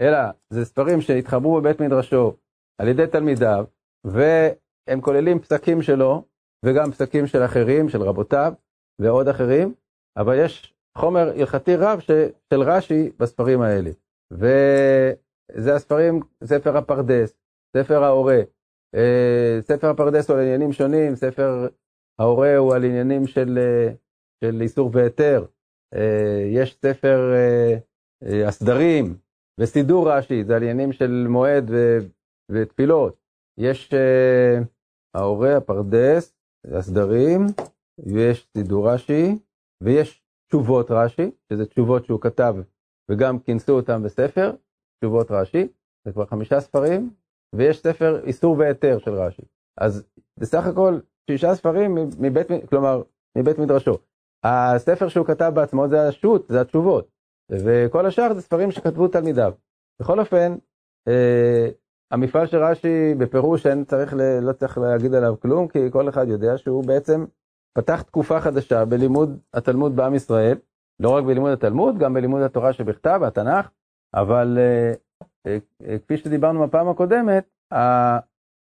אלא 0.00 0.18
זה 0.50 0.64
ספרים 0.64 1.00
שהתחברו 1.00 1.60
בבית 1.60 1.80
מדרשו 1.80 2.36
על 2.80 2.88
ידי 2.88 3.06
תלמידיו, 3.06 3.64
והם 4.04 5.00
כוללים 5.00 5.38
פסקים 5.38 5.82
שלו, 5.82 6.24
וגם 6.64 6.90
פסקים 6.90 7.26
של 7.26 7.44
אחרים, 7.44 7.88
של 7.88 8.02
רבותיו, 8.02 8.52
ועוד 8.98 9.28
אחרים, 9.28 9.74
אבל 10.16 10.38
יש 10.38 10.74
חומר 11.00 11.28
הלכתי 11.28 11.76
רב 11.76 12.00
ש, 12.00 12.10
של 12.54 12.62
רש"י 12.62 13.10
בספרים 13.18 13.60
האלה. 13.60 13.90
וזה 14.32 15.74
הספרים, 15.74 16.20
ספר 16.44 16.76
הפרדס, 16.76 17.38
ספר 17.76 18.04
ההורה, 18.04 18.40
אה, 18.94 19.58
ספר 19.60 19.90
הפרדס 19.90 20.30
הוא 20.30 20.36
על 20.36 20.42
עניינים 20.42 20.72
שונים, 20.72 21.14
ספר 21.14 21.68
ההורה 22.18 22.56
הוא 22.56 22.74
על 22.74 22.84
עניינים 22.84 23.26
של, 23.26 23.58
אה, 23.58 23.92
של 24.44 24.60
איסור 24.60 24.90
והיתר, 24.92 25.44
אה, 25.94 26.44
יש 26.52 26.78
ספר 26.82 27.32
הסדרים 28.46 29.16
וסידור 29.60 30.10
רש"י, 30.10 30.44
זה 30.44 30.56
על 30.56 30.62
עניינים 30.62 30.92
של 30.92 31.26
מועד 31.28 31.70
ו, 31.70 31.98
ותפילות. 32.50 33.16
יש 33.58 33.90
ההורה, 35.14 35.56
הפרדס, 35.56 36.34
הסדרים, 36.66 37.46
ויש 37.98 38.48
סידור 38.56 38.90
רש"י, 38.90 39.38
ויש 39.82 40.22
תשובות 40.50 40.90
רש"י, 40.90 41.30
שזה 41.52 41.66
תשובות 41.66 42.04
שהוא 42.04 42.20
כתב 42.20 42.54
וגם 43.10 43.38
כינסו 43.38 43.72
אותם 43.72 44.02
בספר, 44.02 44.52
תשובות 45.00 45.30
רש"י, 45.30 45.68
זה 46.04 46.12
כבר 46.12 46.26
חמישה 46.26 46.60
ספרים, 46.60 47.10
ויש 47.54 47.80
ספר 47.80 48.24
איסור 48.24 48.58
והיתר 48.58 48.98
של 48.98 49.10
רש"י. 49.10 49.42
אז 49.80 50.04
בסך 50.38 50.66
הכל 50.66 50.98
שישה 51.30 51.54
ספרים 51.54 51.94
מבית, 52.20 52.46
כלומר, 52.68 53.02
מבית 53.38 53.58
מדרשו. 53.58 53.98
הספר 54.44 55.08
שהוא 55.08 55.26
כתב 55.26 55.52
בעצמו 55.54 55.88
זה 55.88 56.08
השו"ת, 56.08 56.48
זה 56.48 56.60
התשובות, 56.60 57.08
וכל 57.50 58.06
השאר 58.06 58.34
זה 58.34 58.40
ספרים 58.40 58.70
שכתבו 58.70 59.08
תלמידיו. 59.08 59.52
בכל 60.00 60.20
אופן, 60.20 60.56
אה, 61.08 61.68
המפעל 62.10 62.46
של 62.46 62.64
רש"י 62.64 63.14
בפירוש 63.18 63.66
אין 63.66 63.84
צריך, 63.84 64.14
ל, 64.14 64.40
לא 64.40 64.52
צריך 64.52 64.78
להגיד 64.78 65.14
עליו 65.14 65.34
כלום, 65.40 65.68
כי 65.68 65.78
כל 65.90 66.08
אחד 66.08 66.28
יודע 66.28 66.58
שהוא 66.58 66.84
בעצם 66.84 67.24
פתח 67.78 68.02
תקופה 68.02 68.40
חדשה 68.40 68.84
בלימוד 68.84 69.38
התלמוד 69.54 69.96
בעם 69.96 70.14
ישראל, 70.14 70.58
לא 71.00 71.10
רק 71.10 71.24
בלימוד 71.24 71.52
התלמוד, 71.52 71.98
גם 71.98 72.14
בלימוד 72.14 72.42
התורה 72.42 72.72
שבכתב, 72.72 73.20
התנ"ך, 73.26 73.70
אבל 74.14 74.58
אה, 74.58 74.92
אה, 75.46 75.58
אה, 75.82 75.98
כפי 75.98 76.16
שדיברנו 76.16 76.66
בפעם 76.66 76.88
הקודמת, 76.88 77.50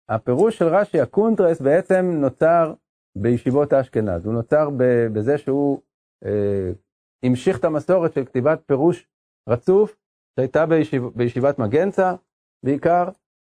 הפירוש 0.10 0.58
של 0.58 0.66
רש"י, 0.66 1.01
הקונטרס, 1.01 1.62
בעצם 1.62 2.06
נוצר 2.06 2.74
בישיבות 3.18 3.74
אשכנז. 3.74 4.25
הוא 4.25 4.34
נוצר 4.34 4.70
בזה 5.13 5.38
שהוא 5.38 5.82
אה, 6.25 6.72
המשיך 7.24 7.60
את 7.60 7.63
המסורת 7.63 8.13
של 8.13 8.25
כתיבת 8.25 8.60
פירוש 8.66 9.08
רצוף, 9.50 9.96
שהייתה 10.36 10.66
בישיב, 10.66 11.04
בישיבת 11.16 11.60
מגנצא 11.60 12.15
בעיקר, 12.66 13.10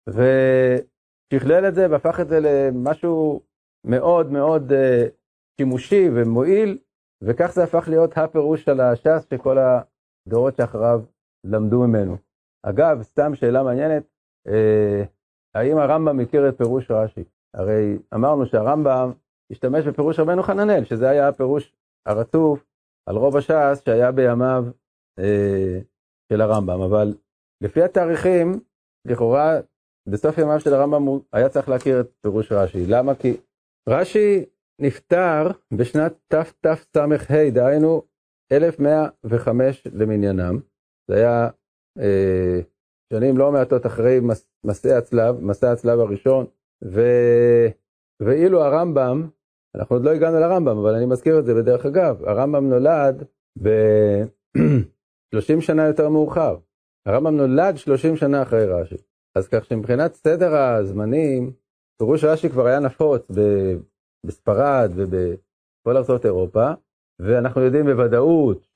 ושכלל 0.09 1.69
את 1.69 1.75
זה 1.75 1.87
והפך 1.91 2.21
את 2.21 2.29
זה 2.29 2.41
למשהו 2.41 3.41
מאוד 3.87 4.33
מאוד 4.33 4.73
אה, 4.73 5.07
שימושי 5.61 6.09
ומועיל, 6.15 6.79
וכך 7.23 7.51
זה 7.55 7.65
הפך 7.65 7.89
להיות 7.89 8.19
הפירוש 8.19 8.65
של 8.65 8.81
הש"ס 8.81 9.27
שכל 9.31 9.57
הדורות 9.59 10.57
שאחריו 10.57 11.03
למדו 11.45 11.81
ממנו. 11.81 12.17
אגב, 12.63 13.03
סתם 13.03 13.35
שאלה 13.35 13.63
מעניינת, 13.63 14.03
אה, 14.49 15.05
האם 15.55 15.79
הרמב"ם 15.79 16.17
מכיר 16.17 16.49
את 16.49 16.59
פירוש 16.59 16.91
רש"י? 16.91 17.25
הרי 17.55 17.99
אמרנו 18.15 18.47
שהרמב"ם 18.47 19.13
השתמש 19.51 19.87
בפירוש 19.87 20.19
רבנו 20.19 20.43
חננאל, 20.43 20.85
שזה 20.85 21.09
היה 21.09 21.29
הפירוש 21.29 21.73
הרצוף 22.07 22.65
על 23.07 23.17
רוב 23.17 23.37
הש"ס 23.37 23.83
שהיה 23.85 24.13
בימיו 24.13 24.65
אה, 25.19 25.81
של 26.33 26.41
הרמב"ם, 26.41 26.81
אבל 26.81 27.15
לפי 27.61 27.83
התאריכים, 27.83 28.61
לכאורה 29.05 29.61
בסוף 30.09 30.39
ימיו 30.39 30.61
של 30.61 30.75
הרמב"ם 30.75 31.19
היה 31.33 31.49
צריך 31.49 31.69
להכיר 31.69 32.01
את 32.01 32.11
פירוש 32.21 32.53
רש"י. 32.53 32.87
למה? 32.87 33.15
כי 33.15 33.37
רש"י 33.89 34.45
נפטר 34.80 35.50
בשנת 35.75 36.14
תתס"ה, 36.28 37.04
דהיינו 37.52 38.02
1105 38.52 39.87
למניינם. 39.92 40.59
זה 41.11 41.16
היה 41.16 41.49
אה, 41.99 42.61
שנים 43.12 43.38
לא 43.38 43.52
מעטות 43.52 43.87
אחרי 43.87 44.21
מס, 44.21 44.49
מסע 44.66 44.99
הצלב, 44.99 45.40
מסע 45.40 45.73
הצלב 45.73 46.00
הראשון, 46.00 46.47
ו, 46.85 47.00
ואילו 48.21 48.62
הרמב"ם, 48.62 49.28
אנחנו 49.76 49.97
עוד 49.97 50.04
לא 50.04 50.11
הגענו 50.11 50.40
לרמב"ם, 50.40 50.78
אבל 50.78 50.95
אני 50.95 51.06
מזכיר 51.06 51.38
את 51.38 51.45
זה 51.45 51.54
בדרך 51.54 51.87
אגב, 51.87 52.25
הרמב"ם 52.25 52.68
נולד 52.68 53.25
ב-30 53.62 55.61
שנה 55.66 55.87
יותר 55.87 56.09
מאוחר. 56.09 56.56
הרמב"ם 57.06 57.37
נולד 57.37 57.76
30 57.76 58.16
שנה 58.16 58.42
אחרי 58.42 58.64
רש"י. 58.66 58.97
אז 59.37 59.49
כך 59.49 59.64
שמבחינת 59.64 60.14
סדר 60.14 60.56
הזמנים, 60.56 61.52
פירוש 61.99 62.25
רש"י 62.25 62.49
כבר 62.49 62.66
היה 62.66 62.80
נפוץ 62.80 63.30
ב- 63.30 63.76
בספרד 64.26 64.90
ובכל 64.95 65.97
ארצות 65.97 66.26
אירופה, 66.26 66.71
ואנחנו 67.18 67.61
יודעים 67.61 67.87
בוודאות 67.87 68.66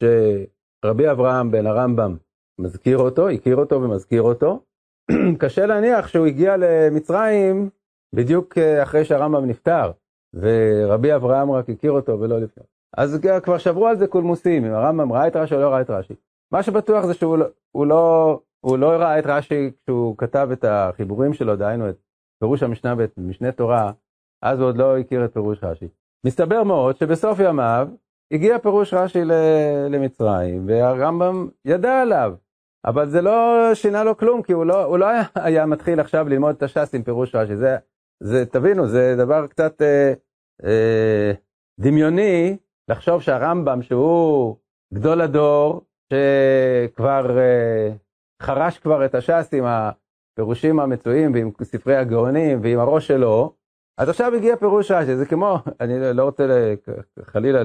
שרבי 0.85 1.11
אברהם 1.11 1.51
בן 1.51 1.67
הרמב"ם 1.67 2.17
מזכיר 2.61 2.99
אותו, 2.99 3.29
הכיר 3.29 3.57
אותו 3.57 3.83
ומזכיר 3.83 4.23
אותו. 4.23 4.63
קשה 5.41 5.67
להניח 5.67 6.09
שהוא 6.09 6.27
הגיע 6.27 6.57
למצרים 6.57 7.71
בדיוק 8.15 8.59
אה, 8.59 8.83
אחרי 8.83 9.05
שהרמב"ם 9.05 9.47
נפטר, 9.47 9.91
ורבי 10.35 11.15
אברהם 11.15 11.51
רק 11.51 11.71
הכיר 11.71 11.93
אותו 11.93 12.21
ולא 12.21 12.41
לפני. 12.41 12.65
אז 12.97 13.21
כבר 13.43 13.59
שברו 13.59 13.87
על 13.87 13.99
זה 13.99 14.07
קולמוסים, 14.07 14.65
אם 14.65 14.73
הרמב"ם 14.73 15.13
ראה 15.13 15.29
את 15.29 15.37
רש"י 15.37 15.55
או 15.55 15.61
לא 15.61 15.69
ראה 15.69 15.81
את 15.81 15.91
רש"י. 15.91 16.15
מה 16.53 16.63
שבטוח 16.63 17.07
זה 17.07 17.15
שהוא 17.15 17.39
לא, 17.39 17.47
הוא 17.71 17.87
לא, 17.87 18.41
הוא 18.61 18.79
לא 18.79 18.87
ראה 18.87 19.19
את 19.19 19.25
רש"י 19.27 19.71
כשהוא 19.83 20.17
כתב 20.19 20.49
את 20.53 20.65
החיבורים 20.69 21.33
שלו, 21.33 21.57
דהיינו 21.57 21.89
את 21.89 21.97
פירוש 22.41 22.63
המשנה 22.63 22.95
ואת 22.99 23.19
משנה 23.19 23.53
תורה, 23.53 23.93
אז 24.43 24.61
הוא 24.61 24.69
עוד 24.69 24.77
לא 24.77 24.99
הכיר 24.99 25.25
את 25.25 25.33
פירוש 25.33 25.65
רש"י. 25.65 25.89
מסתבר 26.27 26.63
מאוד 26.63 26.97
שבסוף 26.97 27.39
ימיו 27.39 27.89
הגיע 28.33 28.59
פירוש 28.59 28.95
רש"י 28.95 29.25
למצרים, 29.91 30.67
והרמב"ם 30.69 31.49
ידע 31.65 32.01
עליו, 32.03 32.35
אבל 32.85 33.09
זה 33.09 33.23
לא 33.23 33.71
שינה 33.75 34.05
לו 34.05 34.17
כלום, 34.17 34.43
כי 34.43 34.53
הוא 34.53 34.65
לא, 34.65 34.85
הוא 34.85 34.99
לא 34.99 35.07
היה, 35.35 35.67
מתחיל 35.67 36.01
עכשיו 36.01 36.29
ללמוד 36.29 36.55
את 36.55 36.63
הש"ס 36.63 36.95
עם 36.95 37.03
פירוש 37.03 37.35
רש"י. 37.35 37.57
זה, 37.57 37.77
זה, 38.23 38.47
תבינו, 38.47 38.87
זה 38.87 39.15
דבר 39.19 39.47
קצת 39.47 39.83
אה, 39.83 40.13
אה, 40.65 41.33
דמיוני 41.81 42.57
לחשוב 42.89 43.23
שהרמב"ם, 43.23 43.83
שהוא 43.83 44.57
גדול 44.95 45.21
הדור, 45.21 45.85
שכבר 46.13 47.39
אה, 47.39 47.93
חרש 48.43 48.79
כבר 48.79 49.05
את 49.05 49.15
הש"ס 49.15 49.51
עם 49.53 49.65
הפירושים 49.67 50.81
המצויים 50.81 51.35
ועם 51.35 51.51
ספרי 51.63 51.97
הגאונים 51.97 52.59
ועם 52.63 52.79
הראש 52.79 53.07
שלו, 53.07 53.55
אז 54.01 54.09
עכשיו 54.09 54.35
הגיע 54.35 54.57
פירוש 54.57 54.91
רש"י, 54.91 55.17
זה 55.17 55.27
כמו, 55.27 55.59
אני 55.81 56.15
לא 56.15 56.25
רוצה 56.25 56.75
חלילה 57.23 57.63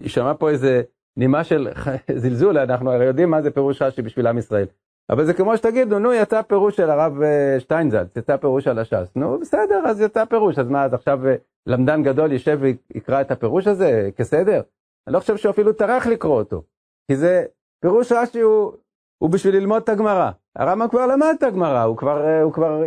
יישמע 0.00 0.34
פה 0.38 0.50
איזה 0.50 0.82
נימה 1.16 1.44
של 1.44 1.68
זלזול, 2.22 2.58
אנחנו 2.58 2.92
הרי 2.92 3.04
יודעים 3.04 3.30
מה 3.30 3.42
זה 3.42 3.50
פירוש 3.50 3.82
רש"י 3.82 4.02
בשביל 4.02 4.26
עם 4.26 4.38
ישראל. 4.38 4.66
אבל 5.10 5.24
זה 5.24 5.34
כמו 5.34 5.56
שתגידו, 5.56 5.98
נו, 5.98 6.12
יצא 6.12 6.42
פירוש 6.42 6.76
של 6.76 6.90
הרב 6.90 7.22
אה, 7.22 7.60
שטיינזלץ, 7.60 8.16
יצא 8.16 8.36
פירוש 8.36 8.66
על 8.66 8.78
הש"ס. 8.78 9.16
נו, 9.16 9.38
בסדר, 9.38 9.82
אז 9.86 10.00
יצא 10.00 10.24
פירוש, 10.24 10.58
אז 10.58 10.68
מה, 10.68 10.84
אז 10.84 10.94
עכשיו 10.94 11.26
אה, 11.26 11.34
למדן 11.66 12.02
גדול 12.02 12.32
יישב 12.32 12.58
ויקרא 12.60 13.20
את 13.20 13.30
הפירוש 13.30 13.66
הזה 13.66 14.10
כסדר? 14.16 14.60
אני 15.06 15.14
לא 15.14 15.20
חושב 15.20 15.36
שהוא 15.36 15.50
אפילו 15.50 15.72
טרח 15.72 16.06
לקרוא 16.06 16.38
אותו. 16.38 16.62
כי 17.10 17.16
זה, 17.16 17.44
פירוש 17.82 18.12
רש"י 18.12 18.40
הוא, 18.40 18.72
הוא 19.18 19.30
בשביל 19.30 19.56
ללמוד 19.56 19.82
את 19.82 19.88
הגמרא. 19.88 20.30
הרמב"ם 20.56 20.88
כבר 20.88 21.06
למד 21.06 21.34
את 21.38 21.42
הגמרא, 21.42 21.82
הוא 21.82 21.96
כבר, 21.96 22.24
אה, 22.24 22.42
הוא 22.42 22.52
כבר 22.52 22.82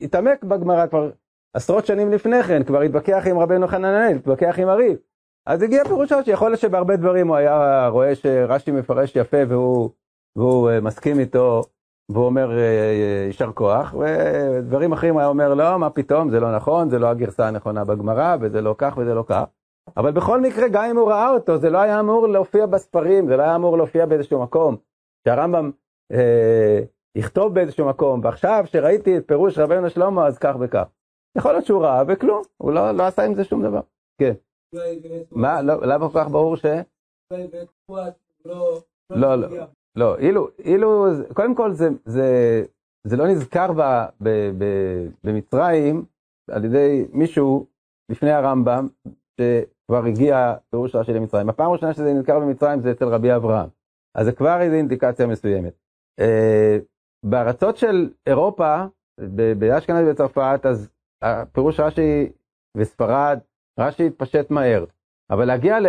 התעמק 0.00 0.44
בגמרא 0.44 0.86
כבר 0.86 1.10
עשרות 1.54 1.86
שנים 1.86 2.12
לפני 2.12 2.42
כן, 2.42 2.64
כבר 2.64 2.80
התווכח 2.80 3.26
עם 3.30 3.38
רבנו 3.38 3.66
חננאל, 3.66 4.16
התווכח 4.16 4.58
עם 4.58 4.68
הריב. 4.68 4.96
אז 5.46 5.62
הגיע 5.62 5.84
פירושו 5.84 6.24
שיכול 6.24 6.50
להיות 6.50 6.60
שבהרבה 6.60 6.96
דברים 6.96 7.28
הוא 7.28 7.36
היה 7.36 7.88
רואה 7.88 8.14
שרש"י 8.14 8.70
מפרש 8.70 9.16
יפה 9.16 9.36
והוא 9.48 9.90
והוא 10.36 10.70
מסכים 10.82 11.18
איתו, 11.18 11.62
והוא 12.08 12.26
אומר 12.26 12.50
יישר 13.26 13.52
כוח, 13.52 13.94
ודברים 13.94 14.92
אחרים 14.92 15.14
הוא 15.14 15.20
היה 15.20 15.28
אומר 15.28 15.54
לא, 15.54 15.78
מה 15.78 15.90
פתאום, 15.90 16.30
זה 16.30 16.40
לא 16.40 16.56
נכון, 16.56 16.90
זה 16.90 16.98
לא 16.98 17.06
הגרסה 17.06 17.48
הנכונה 17.48 17.84
בגמרא, 17.84 18.36
וזה 18.40 18.60
לא 18.60 18.74
כך 18.78 18.98
וזה 18.98 19.14
לא 19.14 19.24
כך. 19.26 19.44
אבל 19.96 20.10
בכל 20.10 20.40
מקרה, 20.40 20.68
גם 20.68 20.84
אם 20.84 20.96
הוא 20.96 21.08
ראה 21.08 21.30
אותו, 21.30 21.56
זה 21.56 21.70
לא 21.70 21.78
היה 21.78 22.00
אמור 22.00 22.28
להופיע 22.28 22.66
בספרים, 22.66 23.28
זה 23.28 23.36
לא 23.36 23.42
היה 23.42 23.56
אמור 23.56 23.76
להופיע 23.76 24.06
באיזשהו 24.06 24.42
מקום. 24.42 24.76
שהרמב"ם 25.24 25.70
אה, 26.12 26.80
יכתוב 27.14 27.54
באיזשהו 27.54 27.88
מקום, 27.88 28.20
ועכשיו 28.24 28.64
שראיתי 28.66 29.16
את 29.16 29.22
פירוש 29.26 29.58
רבנו 29.58 29.90
שלמה, 29.90 30.26
אז 30.26 30.38
כך 30.38 30.56
וכך. 30.60 30.84
יכול 31.36 31.52
להיות 31.52 31.66
שהוא 31.66 31.82
ראה 31.82 32.02
וכלום, 32.08 32.42
הוא 32.56 32.72
לא, 32.72 32.90
לא 32.90 33.02
עשה 33.02 33.24
עם 33.24 33.34
זה 33.34 33.44
שום 33.44 33.62
דבר. 33.62 33.80
כן. 34.20 34.32
מה, 35.30 35.62
לא, 35.62 35.86
למה 35.86 36.08
כל 36.08 36.18
כך 36.18 36.28
ברור 36.28 36.56
ש... 36.56 36.64
לא, 39.10 39.36
לא, 39.36 39.66
לא, 39.96 40.18
אילו, 40.18 40.48
אילו, 40.58 41.06
קודם 41.34 41.54
כל 41.54 41.72
זה, 41.72 41.88
זה, 42.04 42.28
זה 43.06 43.16
לא 43.16 43.28
נזכר 43.28 43.72
ב, 43.72 43.80
ב, 44.20 44.28
ב, 44.58 44.64
במצרים 45.24 46.04
על 46.50 46.64
ידי 46.64 47.06
מישהו 47.12 47.66
לפני 48.10 48.30
הרמב"ם, 48.30 48.86
שכבר 49.40 50.04
הגיע 50.04 50.54
פירוש 50.70 50.94
רש"י 50.94 51.12
למצרים. 51.12 51.48
הפעם 51.48 51.70
הראשונה 51.70 51.94
שזה 51.94 52.12
נזכר 52.12 52.40
במצרים 52.40 52.80
זה 52.80 52.90
אצל 52.90 53.08
רבי 53.08 53.36
אברהם. 53.36 53.68
אז 54.14 54.26
זה 54.26 54.32
כבר 54.32 54.60
איזו 54.60 54.74
אינדיקציה 54.74 55.26
מסוימת. 55.26 55.72
Uh, 56.20 56.24
בארצות 57.26 57.76
של 57.76 58.10
אירופה, 58.26 58.84
באשכנז 59.58 60.06
ובצרפת, 60.06 60.60
אז 60.64 60.90
הפירוש 61.22 61.80
רש"י 61.80 62.32
וספרד, 62.76 63.38
רש"י 63.80 64.06
התפשט 64.06 64.50
מהר. 64.50 64.84
אבל 65.30 65.44
להגיע, 65.44 65.80
ל, 65.80 65.86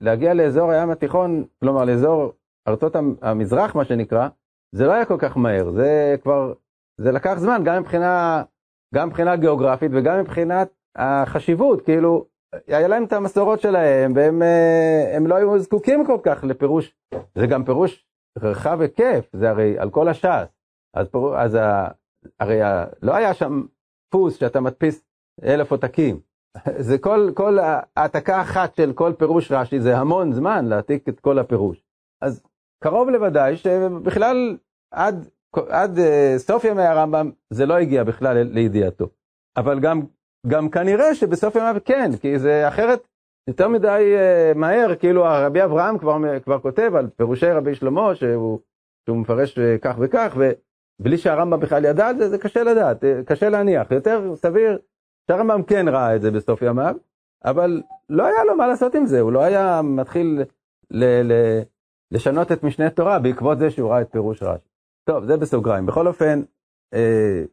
להגיע 0.00 0.34
לאזור 0.34 0.70
הים 0.70 0.90
התיכון, 0.90 1.44
כלומר 1.60 1.84
לאזור 1.84 2.32
ארצות 2.68 2.96
המזרח 3.22 3.74
מה 3.74 3.84
שנקרא, 3.84 4.28
זה 4.74 4.86
לא 4.86 4.92
היה 4.92 5.04
כל 5.04 5.16
כך 5.18 5.36
מהר, 5.36 5.70
זה 5.70 6.16
כבר, 6.22 6.52
זה 7.00 7.12
לקח 7.12 7.34
זמן, 7.38 7.62
גם 7.64 7.82
מבחינה, 7.82 8.42
גם 8.94 9.08
מבחינה 9.08 9.36
גיאוגרפית 9.36 9.90
וגם 9.94 10.20
מבחינת 10.20 10.68
החשיבות, 10.96 11.82
כאילו, 11.84 12.26
היה 12.66 12.88
להם 12.88 13.04
את 13.04 13.12
המסורות 13.12 13.60
שלהם, 13.60 14.12
והם 14.14 14.42
אה, 14.42 15.18
לא 15.26 15.34
היו 15.34 15.58
זקוקים 15.58 16.06
כל 16.06 16.18
כך 16.22 16.44
לפירוש, 16.44 16.94
זה 17.34 17.46
גם 17.46 17.64
פירוש 17.64 18.06
רחב 18.38 18.80
היקף, 18.80 19.30
זה 19.32 19.50
הרי 19.50 19.78
על 19.78 19.90
כל 19.90 20.08
הש"ס, 20.08 20.48
אז, 20.94 21.08
פיר, 21.08 21.38
אז 21.38 21.54
ה, 21.54 21.88
הרי 22.40 22.62
ה, 22.62 22.84
לא 23.02 23.14
היה 23.14 23.34
שם 23.34 23.62
דפוס 24.08 24.36
שאתה 24.36 24.60
מדפיס 24.60 25.04
אלף 25.44 25.70
עותקים, 25.70 26.20
זה 26.88 26.98
כל, 26.98 27.30
כל 27.34 27.58
העתקה 27.96 28.40
אחת 28.40 28.74
של 28.74 28.92
כל 28.92 29.12
פירוש 29.18 29.52
רש"י, 29.52 29.80
זה 29.80 29.96
המון 29.96 30.32
זמן 30.32 30.66
להעתיק 30.66 31.08
את 31.08 31.20
כל 31.20 31.38
הפירוש. 31.38 31.84
אז 32.22 32.42
קרוב 32.82 33.08
לוודאי 33.08 33.56
שבכלל 33.56 34.56
עד, 34.94 35.28
עד 35.68 35.98
uh, 35.98 36.38
סוף 36.38 36.64
ימי 36.64 36.82
הרמב"ם 36.82 37.30
זה 37.50 37.66
לא 37.66 37.74
הגיע 37.74 38.04
בכלל 38.04 38.42
לידיעתו. 38.42 39.08
אבל 39.56 39.80
גם, 39.80 40.00
גם 40.46 40.68
כנראה 40.68 41.14
שבסוף 41.14 41.56
ימיו 41.56 41.76
כן, 41.84 42.10
כי 42.20 42.38
זה 42.38 42.68
אחרת 42.68 43.08
יותר 43.48 43.68
מדי 43.68 44.14
uh, 44.16 44.58
מהר, 44.58 44.94
כאילו 44.94 45.26
הרבי 45.26 45.64
אברהם 45.64 45.98
כבר, 45.98 46.16
כבר 46.44 46.58
כותב 46.60 46.92
על 46.94 47.08
פירושי 47.16 47.50
רבי 47.50 47.74
שלמה 47.74 48.14
שהוא, 48.14 48.60
שהוא 49.06 49.16
מפרש 49.16 49.58
uh, 49.58 49.60
כך 49.82 49.96
וכך, 49.98 50.36
ובלי 51.00 51.18
שהרמב"ם 51.18 51.60
בכלל 51.60 51.84
ידע 51.84 52.06
על 52.06 52.18
זה, 52.18 52.28
זה 52.28 52.38
קשה 52.38 52.62
לדעת, 52.62 53.04
אה, 53.04 53.06
קשה 53.26 53.48
להניח. 53.48 53.90
יותר 53.90 54.36
סביר 54.36 54.78
שהרמב"ם 55.30 55.62
כן 55.62 55.88
ראה 55.88 56.16
את 56.16 56.20
זה 56.22 56.30
בסוף 56.30 56.62
ימיו, 56.62 56.96
אבל 57.44 57.82
לא 58.08 58.26
היה 58.26 58.44
לו 58.44 58.56
מה 58.56 58.66
לעשות 58.66 58.94
עם 58.94 59.06
זה, 59.06 59.20
הוא 59.20 59.32
לא 59.32 59.42
היה 59.42 59.80
מתחיל 59.82 60.42
ל... 60.90 61.04
ל 61.04 61.32
לשנות 62.10 62.52
את 62.52 62.62
משנה 62.62 62.90
תורה 62.90 63.18
בעקבות 63.18 63.58
זה 63.58 63.70
שהוא 63.70 63.90
ראה 63.90 64.00
את 64.00 64.12
פירוש 64.12 64.42
רש"י. 64.42 64.68
טוב, 65.04 65.24
זה 65.24 65.36
בסוגריים. 65.36 65.86
בכל 65.86 66.06
אופן, 66.06 66.42
אה, 66.94 67.44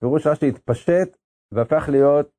פירוש 0.00 0.26
רש"י 0.26 0.48
התפשט 0.48 1.16
והפך 1.52 1.88
להיות 1.92 2.30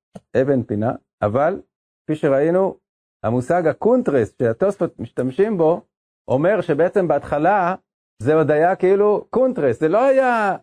אבן 0.41 0.63
פינה, 0.63 0.91
אבל 1.21 1.61
כפי 2.03 2.15
שראינו, 2.15 2.77
המושג 3.23 3.67
הקונטרס 3.67 4.35
שהתוספות 4.39 4.99
משתמשים 4.99 5.57
בו, 5.57 5.81
אומר 6.27 6.61
שבעצם 6.61 7.07
בהתחלה 7.07 7.75
זה 8.21 8.35
עוד 8.35 8.51
היה 8.51 8.75
כאילו 8.75 9.25
קונטרס, 9.29 9.79
זה 9.79 9.87
לא 9.87 10.03
היה 10.03 10.55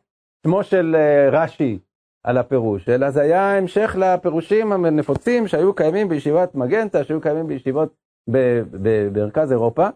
שמו 0.46 0.62
של 0.62 0.96
אה, 0.98 1.28
רש"י 1.32 1.78
על 2.24 2.38
הפירוש, 2.38 2.88
אלא 2.88 3.10
זה 3.10 3.22
היה 3.22 3.56
המשך 3.56 3.96
לפירושים 3.98 4.72
הנפוצים 4.72 5.48
שהיו 5.48 5.74
קיימים 5.74 6.08
בישיבת 6.08 6.54
מגנצא, 6.54 7.04
שהיו 7.04 7.20
קיימים 7.20 7.46
בישיבות 7.46 7.94
במרכז 9.12 9.52
אירופה, 9.52 9.88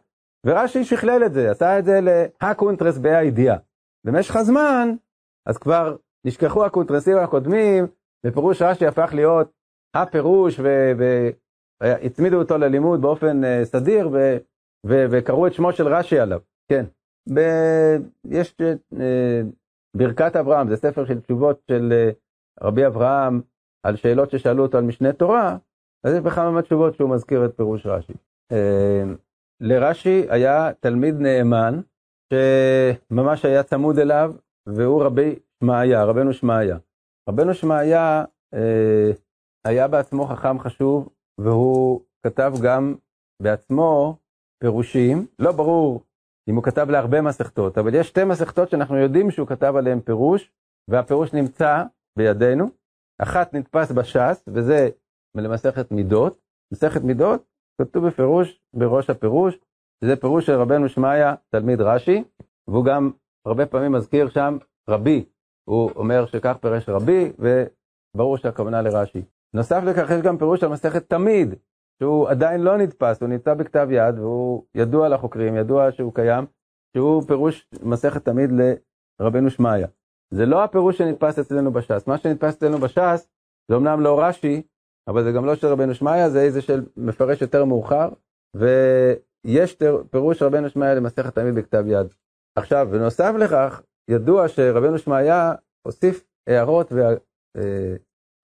ורש"י 0.47 0.85
שכלל 0.85 1.25
את 1.27 1.33
זה, 1.33 1.51
עשה 1.51 1.79
את 1.79 1.85
זה 1.85 2.01
להקונטרס 2.03 2.99
בה"א 2.99 3.16
הידיעה. 3.16 3.57
במשך 4.07 4.37
הזמן, 4.37 4.88
אז 5.47 5.59
כבר 5.59 5.97
נשכחו 6.27 6.64
הקונטרסים 6.64 7.16
הקודמים, 7.19 7.87
ופירוש 8.27 8.62
רש"י 8.62 8.87
הפך 8.87 9.11
להיות 9.14 9.53
הפירוש, 9.95 10.61
והצמידו 11.81 12.38
אותו 12.38 12.59
ללימוד 12.59 13.03
באופן 13.03 13.45
uh, 13.45 13.64
סדיר, 13.64 14.11
וקראו 14.87 15.47
את 15.47 15.53
שמו 15.53 15.73
של 15.73 15.88
רש"י 15.88 16.19
עליו. 16.19 16.40
כן. 16.69 16.85
ב, 17.35 17.41
יש 18.25 18.55
uh, 18.62 18.97
ברכת 19.97 20.37
אברהם, 20.37 20.69
זה 20.69 20.77
ספר 20.77 21.05
של 21.05 21.21
תשובות 21.21 21.62
של 21.71 21.93
uh, 21.93 22.65
רבי 22.67 22.87
אברהם 22.87 23.41
על 23.83 23.97
שאלות 23.97 24.31
ששאלו 24.31 24.62
אותו 24.62 24.79
על 24.79 24.85
משנה 24.85 25.12
תורה, 25.12 25.57
אז 26.05 26.15
יש 26.15 26.21
בכמה 26.21 26.62
תשובות 26.62 26.95
שהוא 26.95 27.11
מזכיר 27.11 27.45
את 27.45 27.57
פירוש 27.57 27.87
רש"י. 27.87 28.12
Uh, 28.53 28.57
לרש"י 29.61 30.27
היה 30.29 30.71
תלמיד 30.81 31.15
נאמן, 31.19 31.81
שממש 32.33 33.45
היה 33.45 33.62
צמוד 33.62 33.99
אליו, 33.99 34.35
והוא 34.67 35.05
רבי 35.05 35.39
שמעיה, 35.61 36.05
רבנו 36.05 36.33
שמעיה. 36.33 36.79
רבנו 37.29 37.55
שמעיה 37.55 38.25
אה, 38.55 39.11
היה 39.65 39.89
בעצמו 39.89 40.27
חכם 40.27 40.59
חשוב, 40.59 41.09
והוא 41.41 42.01
כתב 42.27 42.53
גם 42.62 42.95
בעצמו 43.43 44.17
פירושים, 44.62 45.27
לא 45.39 45.53
ברור 45.53 46.03
אם 46.49 46.55
הוא 46.55 46.65
כתב 46.65 46.91
להרבה 46.91 47.23
מסכתות, 47.23 47.79
אבל 47.79 47.95
יש 47.95 48.09
שתי 48.09 48.25
מסכתות 48.25 48.71
שאנחנו 48.71 48.97
יודעים 48.97 49.31
שהוא 49.31 49.49
כתב 49.49 49.77
עליהן 49.77 50.01
פירוש, 50.01 50.53
והפירוש 50.89 51.33
נמצא 51.33 51.83
בידינו. 52.19 52.71
אחת 53.23 53.55
נתפס 53.55 53.93
בש"ס, 53.93 54.45
וזה 54.55 54.89
למסכת 55.35 55.93
מידות. 55.93 56.39
מסכת 56.73 57.03
מידות 57.03 57.45
כתוב 57.81 58.07
בפירוש, 58.07 58.61
בראש 58.75 59.11
הפירוש, 59.11 59.59
שזה 60.05 60.17
פירוש 60.17 60.47
של 60.47 60.53
רבנו 60.53 60.89
שמעיה, 60.89 61.35
תלמיד 61.51 61.81
רש"י, 61.81 62.25
והוא 62.69 62.85
גם 62.85 63.11
הרבה 63.47 63.67
פעמים 63.67 63.93
מזכיר 63.93 64.29
שם 64.29 64.59
רבי, 64.89 65.25
הוא 65.69 65.91
אומר 65.97 66.27
שכך 66.27 66.57
פירש 66.61 66.89
רבי, 66.89 67.33
וברור 67.39 68.37
שהכוונה 68.37 68.83
לרש"י. 68.83 69.23
נוסף 69.55 69.83
לכך 69.87 70.11
יש 70.11 70.23
גם 70.23 70.39
פירוש 70.39 70.63
על 70.63 70.71
מסכת 70.71 71.11
תמיד, 71.11 71.55
שהוא 71.99 72.29
עדיין 72.29 72.61
לא 72.61 72.79
נתפס, 72.79 73.21
הוא 73.21 73.29
נמצא 73.29 73.55
בכתב 73.55 73.89
יד, 73.91 74.19
והוא 74.19 74.65
ידוע 74.75 75.09
לחוקרים, 75.09 75.57
ידוע 75.57 75.93
שהוא 75.93 76.15
קיים, 76.15 76.45
שהוא 76.97 77.23
פירוש 77.23 77.69
מסכת 77.83 78.25
תמיד 78.25 78.51
לרבנו 79.21 79.51
שמעיה. 79.51 79.87
זה 80.31 80.47
לא 80.47 80.65
הפירוש 80.65 80.99
שנתפס 80.99 81.39
אצלנו 81.39 81.73
בש"ס, 81.73 82.07
מה 82.07 82.19
שנתפס 82.19 82.57
אצלנו 82.57 82.79
בש"ס, 82.79 83.29
זה 83.71 83.77
אמנם 83.77 84.01
לא 84.01 84.21
רש"י, 84.21 84.63
אבל 85.09 85.25
זה 85.25 85.33
גם 85.33 85.45
לא 85.45 85.55
של 85.55 85.67
רבנו 85.67 85.95
שמעיה, 85.95 86.31
זה 86.31 86.43
איזה 86.43 86.63
של 86.63 86.85
מפרש 86.97 87.43
יותר 87.43 87.65
מאוחר, 87.65 88.09
ויש 88.57 89.77
פירוש 90.11 90.43
רבנו 90.43 90.69
שמעיה 90.69 90.95
למסכת 90.95 91.35
תמיד 91.35 91.55
בכתב 91.55 91.85
יד. 91.87 92.07
עכשיו, 92.59 92.89
בנוסף 92.91 93.33
לכך, 93.39 93.83
ידוע 94.11 94.49
שרבנו 94.49 94.99
שמעיה 94.99 95.55
הוסיף 95.87 96.25
הערות 96.47 96.93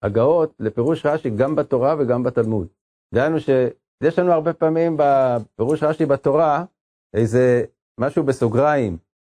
והגאות 0.03 0.53
לפירוש 0.59 1.05
רש"י 1.05 1.29
גם 1.29 1.55
בתורה 1.55 1.95
וגם 1.99 2.23
בתלמוד. 2.23 2.67
דהיינו 3.13 3.39
שיש 3.39 4.19
לנו 4.19 4.31
הרבה 4.31 4.53
פעמים 4.53 4.97
בפירוש 4.97 5.83
רש"י 5.83 6.05
בתורה 6.05 6.65
איזה 7.15 7.63
משהו 7.99 8.23
בסוגריים, 8.23 8.97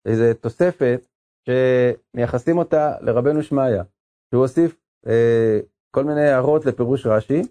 איזה 0.08 0.34
תוספת 0.34 1.06
שמייחסים 1.48 2.58
אותה 2.58 2.94
לרבנו 3.00 3.42
שמעיה, 3.42 3.82
שהוא 4.30 4.42
הוסיף 4.42 4.76
אה, 5.06 5.60
כל 5.90 6.04
מיני 6.04 6.28
הערות 6.28 6.66
לפירוש 6.66 7.06
רש"י, 7.06 7.42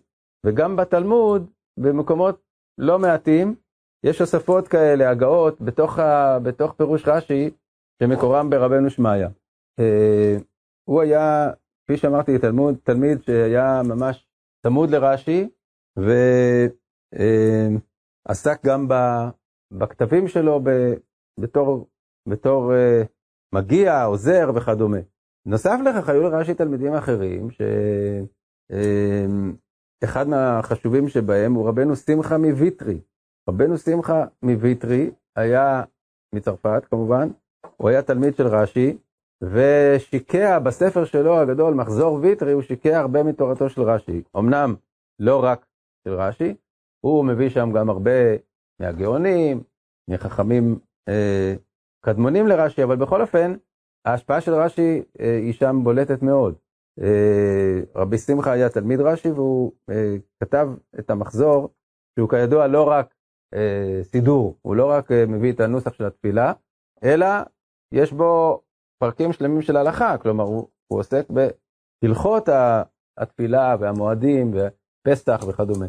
וגם 0.46 0.76
בתלמוד, 0.76 1.50
במקומות 1.80 2.42
לא 2.78 3.00
מעטים, 3.00 3.56
יש 4.06 4.20
הוספות 4.20 4.68
כאלה, 4.68 5.10
הגאות, 5.10 5.62
בתוך, 5.62 6.00
ה, 6.00 6.40
בתוך 6.40 6.74
פירוש 6.74 7.08
רש"י, 7.08 7.50
שמקורם 8.04 8.50
ברבנו 8.50 8.90
שמעיה. 8.90 9.30
אה, 9.80 10.38
הוא 10.90 11.02
היה, 11.02 11.52
כפי 11.84 11.98
שאמרתי, 11.98 12.40
תלמוד, 12.40 12.76
תלמיד 12.84 13.24
שהיה 13.24 13.82
ממש 13.86 14.28
צמוד 14.64 14.90
לרש"י, 14.90 15.50
ועסק 18.28 18.60
אה, 18.66 18.66
גם 18.66 18.88
בכתבים 19.74 20.28
שלו 20.28 20.62
בתור, 21.40 21.88
בתור 22.30 22.74
אה, 22.74 23.04
מגיע, 23.54 24.04
עוזר 24.04 24.52
וכדומה. 24.56 24.98
נוסף 25.46 25.78
לכך 25.86 26.10
היו 26.10 26.24
לרש"י 26.24 26.54
תלמידים 26.54 26.94
אחרים, 26.94 27.48
שאחד 30.02 30.28
מהחשובים 30.28 31.10
שבהם 31.10 31.54
הוא 31.54 31.70
רבנו 31.70 31.96
שמחה 31.96 32.38
מוויטרי. 32.38 33.00
רבנו 33.50 33.78
שמחה 33.78 34.26
מוויטרי 34.44 35.12
היה 35.36 35.84
מצרפת 36.36 36.86
כמובן, 36.90 37.30
הוא 37.78 37.90
היה 37.90 38.02
תלמיד 38.02 38.36
של 38.36 38.48
רש"י, 38.48 38.98
ושיקע 39.44 40.60
בספר 40.60 41.06
שלו 41.06 41.40
הגדול, 41.40 41.74
מחזור 41.74 42.20
ויטרי, 42.22 42.52
הוא 42.52 42.62
שיקע 42.62 43.00
הרבה 43.00 43.24
מתורתו 43.24 43.70
של 43.70 43.82
רש"י. 43.82 44.24
אמנם 44.38 44.76
לא 45.20 45.44
רק 45.44 45.66
של 46.04 46.14
רש"י, 46.14 46.56
הוא 47.06 47.26
מביא 47.26 47.50
שם 47.50 47.72
גם 47.72 47.90
הרבה 47.90 48.12
מהגאונים, 48.80 49.64
מחכמים 50.10 50.80
אה, 51.10 51.56
קדמונים 52.06 52.48
לרש"י, 52.48 52.84
אבל 52.84 52.96
בכל 52.96 53.22
אופן, 53.22 53.56
ההשפעה 54.06 54.42
של 54.42 54.54
רש"י 54.54 55.04
אה, 55.20 55.38
היא 55.38 55.54
שם 55.54 55.80
בולטת 55.84 56.22
מאוד. 56.22 56.56
אה, 57.02 57.80
רבי 57.96 58.18
שמחה 58.18 58.52
היה 58.52 58.70
תלמיד 58.70 59.00
רש"י 59.00 59.32
והוא 59.32 59.72
אה, 59.90 60.16
כתב 60.40 60.68
את 61.00 61.10
המחזור, 61.10 61.70
שהוא 62.16 62.30
כידוע 62.30 62.68
לא 62.68 62.88
רק 62.90 63.16
אה, 63.54 64.00
סידור, 64.04 64.58
הוא 64.62 64.76
לא 64.76 64.90
רק 64.90 65.12
אה, 65.12 65.26
מביא 65.26 65.54
את 65.54 65.60
הנוסח 65.60 65.94
של 65.94 66.06
התפילה, 66.06 66.54
אלא 67.04 67.28
יש 67.94 68.14
בו 68.14 68.62
פרקים 69.00 69.34
שלמים 69.34 69.62
של 69.62 69.78
הלכה, 69.78 70.18
כלומר 70.18 70.44
הוא, 70.44 70.68
הוא 70.88 71.00
עוסק 71.00 71.26
בהלכות 71.30 72.50
התפילה 73.18 73.76
והמועדים 73.80 74.52
ופסח 75.08 75.44
וכדומה. 75.48 75.86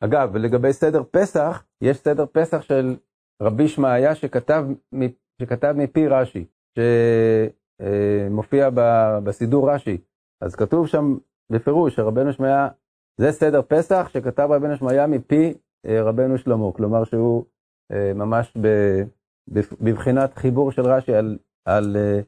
אגב, 0.00 0.36
לגבי 0.36 0.72
סדר 0.72 1.02
פסח, 1.10 1.64
יש 1.82 1.96
סדר 1.96 2.26
פסח 2.32 2.62
של 2.62 2.96
רבי 3.42 3.68
שמעיה 3.68 4.14
שכתב, 4.14 4.64
שכתב 5.42 5.74
מפי 5.76 6.08
רש"י, 6.08 6.46
שמופיע 6.78 8.70
בסידור 9.24 9.70
רש"י. 9.70 9.98
אז 10.40 10.54
כתוב 10.54 10.86
שם 10.86 11.16
בפירוש 11.52 11.96
שרבנו 11.96 12.32
שמעיה, 12.32 12.68
זה 13.20 13.32
סדר 13.32 13.62
פסח 13.68 14.08
שכתב 14.12 14.48
רבנו 14.50 14.76
שמעיה 14.76 15.06
מפי 15.06 15.54
אה, 15.86 16.02
רבנו 16.02 16.38
שלמה, 16.38 16.72
כלומר 16.72 17.04
שהוא 17.04 17.44
אה, 17.92 18.12
ממש 18.14 18.56
בבחינת 19.80 20.38
חיבור 20.38 20.72
של 20.72 20.82
רש"י 20.82 21.14
על, 21.14 21.38
על 21.64 21.96
אה, 21.96 22.20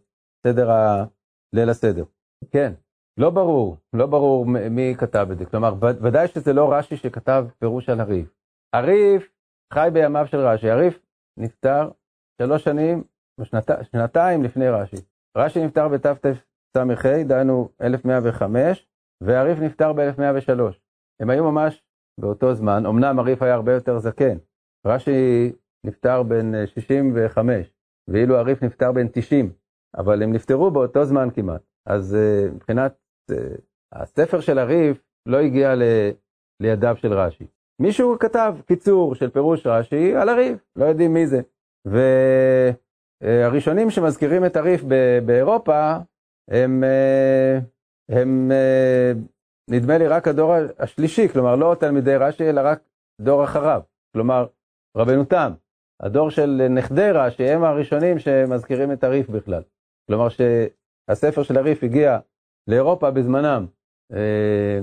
סדר 0.46 0.70
ה... 0.70 1.04
ליל 1.52 1.70
הסדר. 1.70 2.04
כן, 2.50 2.72
לא 3.18 3.30
ברור, 3.30 3.76
לא 3.92 4.06
ברור 4.06 4.46
מי 4.46 4.94
כתב 4.98 5.28
את 5.32 5.38
זה, 5.38 5.44
כלומר 5.46 5.74
ודאי 5.80 6.28
שזה 6.28 6.52
לא 6.52 6.72
רש"י 6.72 6.96
שכתב 6.96 7.46
פירוש 7.58 7.88
על 7.88 8.00
הריף. 8.00 8.28
הריף 8.72 9.30
חי 9.72 9.88
בימיו 9.92 10.26
של 10.26 10.38
רש"י, 10.38 10.70
הריף 10.70 10.98
נפטר 11.36 11.90
שלוש 12.42 12.64
שנים, 12.64 13.04
שנתי, 13.42 13.72
שנתיים 13.82 14.42
לפני 14.42 14.68
רש"י. 14.68 14.96
רש"י 15.36 15.64
נפטר 15.64 15.88
בתתס"ה, 15.88 17.24
דהיינו 17.26 17.68
1105, 17.82 18.88
והריף 19.20 19.58
נפטר 19.58 19.92
ב-1103. 19.92 20.60
הם 21.20 21.30
היו 21.30 21.52
ממש 21.52 21.82
באותו 22.20 22.54
זמן, 22.54 22.86
אמנם 22.86 23.18
הריף 23.18 23.42
היה 23.42 23.54
הרבה 23.54 23.74
יותר 23.74 23.98
זקן. 23.98 24.38
רש"י 24.86 25.52
נפטר 25.84 26.22
בן 26.22 26.66
65, 26.66 27.72
ואילו 28.08 28.36
הריף 28.36 28.62
נפטר 28.62 28.92
בן 28.92 29.08
90, 29.08 29.52
אבל 29.96 30.22
הם 30.22 30.32
נפטרו 30.32 30.70
באותו 30.70 31.04
זמן 31.04 31.28
כמעט. 31.34 31.69
אז 31.86 32.16
uh, 32.16 32.54
מבחינת 32.54 32.94
uh, 33.30 33.34
הספר 33.92 34.40
של 34.40 34.58
הריף 34.58 35.02
לא 35.26 35.36
הגיע 35.36 35.74
ל, 35.74 35.82
לידיו 36.60 36.96
של 36.96 37.12
רש"י. 37.12 37.46
מישהו 37.80 38.18
כתב 38.18 38.54
קיצור 38.66 39.14
של 39.14 39.30
פירוש 39.30 39.66
רש"י 39.66 40.14
על 40.16 40.28
הריף, 40.28 40.58
לא 40.76 40.84
יודעים 40.84 41.14
מי 41.14 41.26
זה. 41.26 41.40
והראשונים 43.22 43.88
uh, 43.88 43.90
שמזכירים 43.90 44.44
את 44.44 44.56
הריף 44.56 44.82
באירופה 45.26 45.96
הם, 46.50 46.84
הם 48.10 48.50
נדמה 49.70 49.98
לי 49.98 50.06
רק 50.06 50.28
הדור 50.28 50.54
השלישי, 50.78 51.28
כלומר 51.28 51.56
לא 51.56 51.76
תלמידי 51.80 52.16
רש"י 52.16 52.50
אלא 52.50 52.60
רק 52.64 52.80
דור 53.20 53.44
אחריו, 53.44 53.80
כלומר 54.12 54.46
רבנו 54.96 55.24
תם, 55.24 55.52
הדור 56.02 56.30
של 56.30 56.66
נכדי 56.70 57.10
רש"י 57.14 57.48
הם 57.48 57.64
הראשונים 57.64 58.18
שמזכירים 58.18 58.92
את 58.92 59.04
הריף 59.04 59.28
בכלל. 59.28 59.62
כלומר 60.06 60.28
שהספר 61.10 61.42
של 61.42 61.58
הריף 61.58 61.82
הגיע 61.82 62.18
לאירופה 62.68 63.10
בזמנם. 63.10 63.66
אה, 64.12 64.80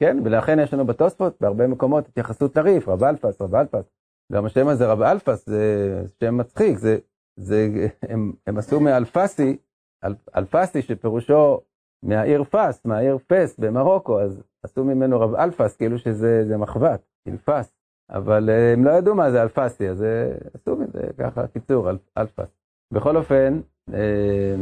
כן, 0.00 0.16
ולכן 0.24 0.58
יש 0.58 0.74
לנו 0.74 0.86
בתוספות 0.86 1.36
בהרבה 1.40 1.66
מקומות 1.66 2.08
התייחסות 2.08 2.56
לריף, 2.56 2.88
רב 2.88 3.04
אלפס, 3.04 3.42
רב 3.42 3.54
אלפס. 3.54 3.90
גם 4.32 4.44
השם 4.44 4.68
הזה 4.68 4.86
רב 4.86 5.02
אלפס 5.02 5.46
זה 5.46 6.02
שם 6.20 6.36
מצחיק, 6.36 6.78
זה, 6.78 6.98
זה, 7.36 7.68
הם, 8.02 8.32
הם 8.46 8.58
עשו 8.58 8.80
מאלפסי, 8.80 9.56
אל, 10.04 10.14
אלפסי 10.36 10.82
שפירושו 10.82 11.60
מהעיר 12.02 12.44
פס, 12.44 12.84
מהעיר 12.84 13.18
פס 13.26 13.58
במרוקו, 13.58 14.20
אז 14.20 14.42
עשו 14.62 14.84
ממנו 14.84 15.20
רב 15.20 15.34
אלפס, 15.34 15.76
כאילו 15.76 15.98
שזה 15.98 16.56
מחבת, 16.58 17.00
אלפס. 17.28 17.74
אבל 18.10 18.50
אה, 18.50 18.72
הם 18.72 18.84
לא 18.84 18.90
ידעו 18.90 19.14
מה 19.14 19.30
זה 19.30 19.42
אלפסי, 19.42 19.88
אז 19.88 20.02
אה, 20.02 20.32
עשו 20.54 20.76
מזה 20.76 21.00
ככה 21.18 21.46
קיצור, 21.46 21.90
אל, 21.90 21.98
אלפס. 22.18 22.48
בכל 22.92 23.16
אופן, 23.16 23.60
אה, 23.94 24.54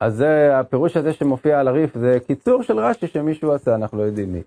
אז 0.00 0.16
זה 0.16 0.58
הפירוש 0.58 0.96
הזה 0.96 1.12
שמופיע 1.12 1.60
על 1.60 1.68
הריף, 1.68 1.98
זה 1.98 2.18
קיצור 2.26 2.62
של 2.62 2.78
רש"י 2.78 3.06
שמישהו 3.06 3.52
עשה, 3.52 3.74
אנחנו 3.74 3.98
לא 3.98 4.02
יודעים 4.02 4.32
מי. 4.32 4.42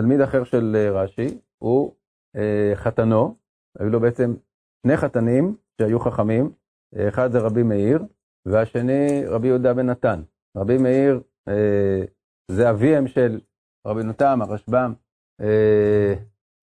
תלמיד 0.00 0.20
אחר 0.20 0.44
של 0.44 0.76
רש"י 0.92 1.38
הוא 1.58 1.94
חתנו, 2.74 3.36
היו 3.78 3.90
לו 3.90 4.00
בעצם 4.00 4.34
שני 4.86 4.96
חתנים 4.96 5.56
שהיו 5.80 6.00
חכמים, 6.00 6.50
אחד 7.08 7.32
זה 7.32 7.38
רבי 7.38 7.62
מאיר, 7.62 8.02
והשני 8.46 9.26
רבי 9.26 9.48
יהודה 9.48 9.74
בן 9.74 9.90
נתן. 9.90 10.22
רבי 10.56 10.78
מאיר 10.78 11.20
אה, 11.48 12.04
זה 12.50 12.70
אביהם 12.70 13.06
של 13.06 13.40
רבי 13.86 14.02
נותם, 14.02 14.42
הרשב"ם, 14.42 14.94
אה, 15.40 16.14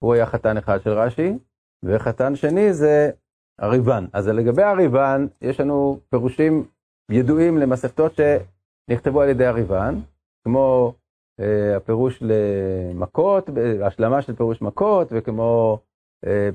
הוא 0.03 0.13
היה 0.13 0.25
חתן 0.25 0.57
אחד 0.57 0.81
של 0.81 0.89
רש"י, 0.89 1.37
וחתן 1.83 2.35
שני 2.35 2.73
זה 2.73 3.11
הריבן. 3.59 4.05
אז 4.13 4.27
לגבי 4.27 4.63
הריבן, 4.63 5.27
יש 5.41 5.59
לנו 5.59 5.99
פירושים 6.09 6.65
ידועים 7.11 7.57
למסכתות 7.57 8.13
שנכתבו 8.15 9.21
על 9.21 9.29
ידי 9.29 9.45
הריבן, 9.45 9.99
כמו 10.43 10.93
אה, 11.39 11.77
הפירוש 11.77 12.23
למכות, 12.23 13.49
השלמה 13.83 14.21
של 14.21 14.35
פירוש 14.35 14.61
מכות, 14.61 15.07
וכמו 15.11 15.79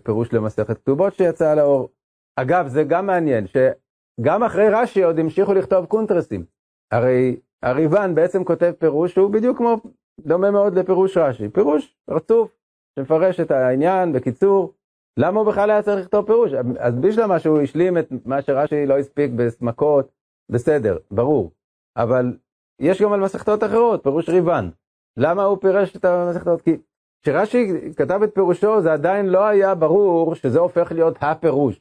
פירוש 0.02 0.32
למסכת 0.32 0.78
כתובות 0.78 1.14
שיצא 1.14 1.54
לאור. 1.54 1.88
אגב, 2.36 2.66
זה 2.66 2.84
גם 2.84 3.06
מעניין, 3.06 3.46
שגם 3.46 4.42
אחרי 4.42 4.68
רש"י 4.68 5.02
עוד 5.02 5.18
המשיכו 5.18 5.54
לכתוב 5.54 5.86
קונטרסים. 5.86 6.44
הרי 6.92 7.36
הריבן 7.62 8.14
בעצם 8.14 8.44
כותב 8.44 8.72
פירוש 8.78 9.14
שהוא 9.14 9.30
בדיוק 9.30 9.56
כמו, 9.56 9.76
דומה 10.20 10.50
מאוד 10.50 10.78
לפירוש 10.78 11.16
רש"י, 11.16 11.48
פירוש 11.48 11.96
רצוף 12.10 12.50
שמפרש 12.98 13.40
את 13.40 13.50
העניין 13.50 14.12
בקיצור. 14.12 14.74
למה 15.16 15.40
הוא 15.40 15.48
בכלל 15.48 15.70
היה 15.70 15.82
צריך 15.82 16.00
לכתוב 16.00 16.26
פירוש? 16.26 16.52
אז 16.78 16.94
בשביל 16.94 17.38
שהוא 17.38 17.60
השלים 17.60 17.98
את 17.98 18.08
מה 18.24 18.42
שרש"י 18.42 18.86
לא 18.86 18.98
הספיק 18.98 19.30
בסמכות, 19.36 20.08
בסדר, 20.50 20.98
ברור. 21.10 21.50
אבל 21.96 22.36
יש 22.80 23.02
גם 23.02 23.12
על 23.12 23.20
מסכתות 23.20 23.64
אחרות, 23.64 24.02
פירוש 24.02 24.28
ריבן. 24.28 24.68
למה 25.16 25.42
הוא 25.44 25.58
פירש 25.60 25.96
את 25.96 26.04
המסכתות? 26.04 26.62
כי 26.62 26.76
כשרש"י 27.22 27.92
כתב 27.96 28.22
את 28.22 28.34
פירושו 28.34 28.82
זה 28.82 28.92
עדיין 28.92 29.26
לא 29.26 29.46
היה 29.46 29.74
ברור 29.74 30.34
שזה 30.34 30.58
הופך 30.58 30.92
להיות 30.92 31.16
הפירוש 31.20 31.80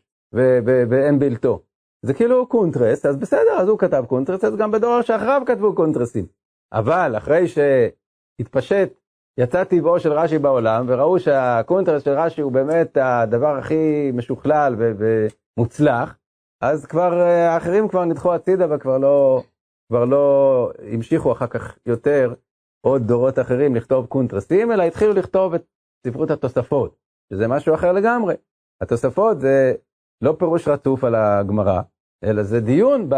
ואין 0.89 1.19
בלתו. 1.19 1.61
זה 2.05 2.13
כאילו 2.13 2.47
קונטרס, 2.47 3.05
אז 3.05 3.17
בסדר, 3.17 3.59
אז 3.59 3.67
הוא 3.67 3.79
כתב 3.79 4.03
קונטרס, 4.07 4.43
אז 4.43 4.55
גם 4.55 4.71
בדור 4.71 5.01
שאחריו 5.01 5.41
כתבו 5.45 5.75
קונטרסים. 5.75 6.25
אבל 6.73 7.17
אחרי 7.17 7.45
שהתפשט, 7.47 8.93
יצא 9.39 9.63
טבעו 9.63 9.99
של 9.99 10.13
רש"י 10.13 10.39
בעולם, 10.39 10.85
וראו 10.87 11.19
שהקונטרס 11.19 12.03
של 12.03 12.11
רש"י 12.11 12.41
הוא 12.41 12.51
באמת 12.51 12.97
הדבר 13.01 13.55
הכי 13.57 14.11
משוכלל 14.13 14.75
ומוצלח, 14.77 16.17
אז 16.61 16.85
כבר 16.85 17.21
אה, 17.21 17.53
האחרים 17.53 17.87
כבר 17.87 18.05
נדחו 18.05 18.33
הצידה 18.33 18.75
וכבר 18.75 18.97
לא, 18.97 19.43
כבר 19.91 20.05
לא 20.05 20.71
המשיכו 20.93 21.31
אחר 21.31 21.47
כך 21.47 21.77
יותר 21.85 22.33
עוד 22.85 23.01
דורות 23.01 23.39
אחרים 23.39 23.75
לכתוב 23.75 24.05
קונטרסים, 24.05 24.71
אלא 24.71 24.83
התחילו 24.83 25.13
לכתוב 25.13 25.53
את 25.53 25.65
ספרות 26.07 26.31
התוספות, 26.31 26.95
שזה 27.33 27.47
משהו 27.47 27.75
אחר 27.75 27.91
לגמרי. 27.91 28.35
התוספות 28.81 29.39
זה 29.39 29.73
לא 30.21 30.35
פירוש 30.39 30.67
רצוף 30.67 31.03
על 31.03 31.15
הגמרא, 31.15 31.81
אלא 32.23 32.43
זה 32.43 32.59
דיון 32.59 33.09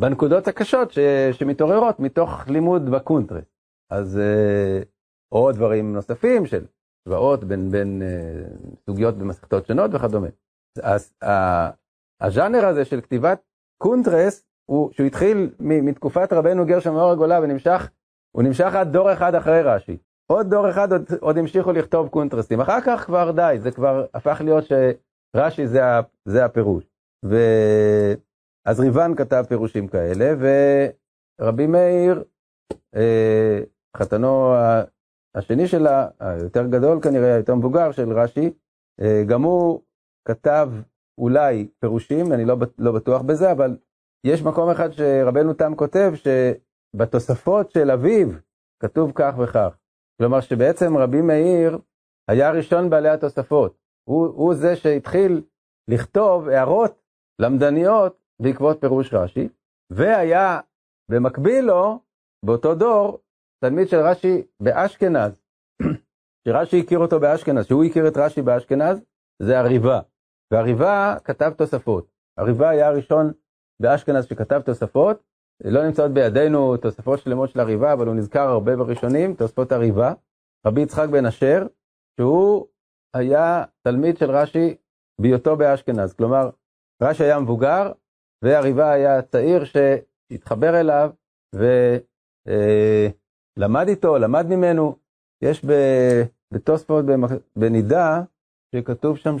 בנקודות 0.00 0.48
הקשות 0.48 0.90
ש, 0.90 0.98
שמתעוררות 1.32 2.00
מתוך 2.00 2.48
לימוד 2.48 2.90
בקונטרס. 2.90 3.44
אז 3.90 4.18
אה, 4.18 4.82
או 5.32 5.52
דברים 5.52 5.92
נוספים 5.92 6.46
של 6.46 6.66
השוואות 7.04 7.44
בין, 7.44 7.70
בין 7.70 8.02
אה, 8.02 8.42
סוגיות 8.86 9.14
במסכתות 9.14 9.66
שונות 9.66 9.90
וכדומה. 9.94 10.28
אז 10.82 11.12
הז'אנר 12.20 12.66
הזה 12.66 12.84
של 12.84 13.00
כתיבת 13.00 13.40
קונטרס, 13.82 14.44
הוא, 14.70 14.92
שהוא 14.92 15.06
התחיל 15.06 15.50
מתקופת 15.60 16.32
רבנו 16.32 16.66
גרשם 16.66 16.94
מאור 16.94 17.10
הגולה 17.10 17.40
ונמשך, 17.42 17.90
הוא 18.36 18.42
נמשך 18.42 18.74
עד 18.74 18.92
דור 18.92 19.12
אחד 19.12 19.34
אחרי 19.34 19.62
רש"י. 19.62 19.98
עוד 20.26 20.50
דור 20.50 20.70
אחד 20.70 20.92
עוד, 20.92 21.02
עוד 21.20 21.38
המשיכו 21.38 21.72
לכתוב 21.72 22.08
קונטרסים, 22.08 22.60
אחר 22.60 22.80
כך 22.80 23.04
כבר 23.06 23.30
די, 23.30 23.56
זה 23.58 23.70
כבר 23.70 24.06
הפך 24.14 24.40
להיות 24.44 24.64
ש... 24.64 24.72
רש"י 25.36 25.66
זה, 25.66 25.80
זה 26.24 26.44
הפירוש. 26.44 26.84
ו... 27.24 27.36
אז 28.66 28.80
ריבן 28.80 29.14
כתב 29.16 29.44
פירושים 29.48 29.88
כאלה, 29.88 30.34
ורבי 31.40 31.66
מאיר, 31.66 32.24
אה, 32.96 33.60
חתנו 33.96 34.54
השני 35.34 35.66
שלה, 35.66 36.08
היותר 36.20 36.66
גדול 36.66 37.00
כנראה, 37.02 37.34
היותר 37.34 37.54
מבוגר 37.54 37.92
של 37.92 38.12
רש"י, 38.12 38.50
אה, 39.00 39.22
גם 39.26 39.42
הוא 39.42 39.80
כתב 40.28 40.68
אולי 41.18 41.68
פירושים, 41.80 42.32
אני 42.32 42.44
לא, 42.44 42.56
לא 42.78 42.92
בטוח 42.92 43.22
בזה, 43.22 43.52
אבל 43.52 43.76
יש 44.26 44.42
מקום 44.42 44.70
אחד 44.70 44.92
שרבנו 44.92 45.54
תם 45.54 45.72
כותב 45.76 46.12
שבתוספות 46.14 47.70
של 47.70 47.90
אביו 47.90 48.28
כתוב 48.82 49.12
כך 49.14 49.34
וכך. 49.38 49.76
כלומר 50.20 50.40
שבעצם 50.40 50.96
רבי 50.96 51.20
מאיר 51.20 51.78
היה 52.28 52.48
הראשון 52.48 52.90
בעלי 52.90 53.08
התוספות. 53.08 53.78
הוא, 54.08 54.26
הוא 54.26 54.54
זה 54.54 54.76
שהתחיל 54.76 55.42
לכתוב 55.90 56.48
הערות 56.48 57.02
למדניות 57.40 58.20
בעקבות 58.42 58.80
פירוש 58.80 59.14
רש"י, 59.14 59.48
והיה 59.92 60.60
במקביל 61.10 61.64
לו, 61.64 62.00
באותו 62.44 62.74
דור, 62.74 63.18
תלמיד 63.64 63.88
של 63.88 63.96
רש"י 63.96 64.42
באשכנז, 64.62 65.42
שרש"י 66.48 66.80
הכיר 66.80 66.98
אותו 66.98 67.20
באשכנז, 67.20 67.66
שהוא 67.66 67.84
הכיר 67.84 68.08
את 68.08 68.16
רש"י 68.16 68.42
באשכנז, 68.42 69.00
זה 69.42 69.58
הריבה. 69.58 70.00
והריבה 70.52 71.16
כתב 71.24 71.52
תוספות. 71.56 72.10
הריבה 72.38 72.68
היה 72.68 72.88
הראשון 72.88 73.32
באשכנז 73.80 74.24
שכתב 74.24 74.60
תוספות, 74.64 75.22
לא 75.64 75.86
נמצאות 75.86 76.10
בידינו 76.10 76.76
תוספות 76.76 77.18
שלמות 77.18 77.50
של 77.50 77.60
הריבה, 77.60 77.92
אבל 77.92 78.06
הוא 78.06 78.14
נזכר 78.14 78.48
הרבה 78.48 78.76
בראשונים, 78.76 79.34
תוספות 79.34 79.72
הריבה. 79.72 80.12
רבי 80.66 80.80
יצחק 80.80 81.08
בן 81.08 81.26
אשר, 81.26 81.66
שהוא 82.20 82.66
היה 83.14 83.64
תלמיד 83.82 84.18
של 84.18 84.30
רש"י 84.30 84.76
בהיותו 85.20 85.56
באשכנז. 85.56 86.12
כלומר, 86.12 86.50
רש"י 87.02 87.24
היה 87.24 87.40
מבוגר, 87.40 87.92
והריבה 88.44 88.90
היה 88.90 89.22
צעיר 89.22 89.64
שהתחבר 89.64 90.80
אליו 90.80 91.10
ולמד 93.58 93.88
איתו, 93.88 94.18
למד 94.18 94.46
ממנו. 94.46 94.96
יש 95.42 95.64
בתוספות 96.54 97.04
בנידה, 97.56 98.22
שכתוב 98.74 99.16
שם 99.16 99.38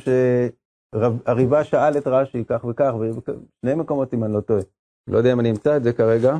שהריבה 0.94 1.64
שאל 1.64 1.98
את 1.98 2.06
רש"י 2.06 2.44
כך 2.44 2.64
וכך, 2.64 2.92
בשני 2.94 3.74
מקומות 3.74 4.14
אם 4.14 4.24
אני 4.24 4.32
לא 4.32 4.40
טועה. 4.40 4.62
לא 5.08 5.18
יודע 5.18 5.32
אם 5.32 5.40
אני 5.40 5.50
אמצא 5.50 5.76
את 5.76 5.82
זה 5.82 5.92
כרגע. 5.92 6.34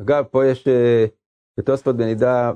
אגב, 0.00 0.24
פה 0.24 0.46
יש 0.46 0.68
אה, 0.68 1.06
בתוספות 1.58 1.96
בנידה, 1.96 2.52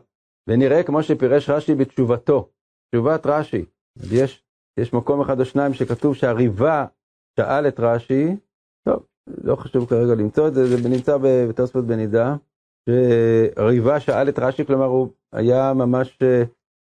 ונראה 0.48 0.82
כמו 0.82 1.02
שפירש 1.02 1.50
רש"י 1.50 1.74
בתשובתו, 1.74 2.48
תשובת 2.90 3.26
רש"י. 3.26 3.64
יש, 4.12 4.44
יש 4.80 4.92
מקום 4.92 5.20
אחד 5.20 5.40
או 5.40 5.44
שניים 5.44 5.74
שכתוב 5.74 6.14
שהריבה 6.14 6.86
שאל 7.36 7.68
את 7.68 7.80
רש"י, 7.80 8.36
טוב, 8.88 9.06
לא 9.44 9.56
חשוב 9.56 9.88
כרגע 9.88 10.14
למצוא 10.14 10.48
את 10.48 10.54
זה, 10.54 10.66
זה 10.66 10.88
נמצא 10.88 11.18
בתוספות 11.48 11.84
בנידה, 11.84 12.36
שהריבה 12.88 14.00
שאל 14.00 14.28
את 14.28 14.38
רש"י, 14.38 14.66
כלומר 14.66 14.84
הוא 14.84 15.08
היה 15.32 15.72
ממש 15.74 16.18
אה, 16.22 16.42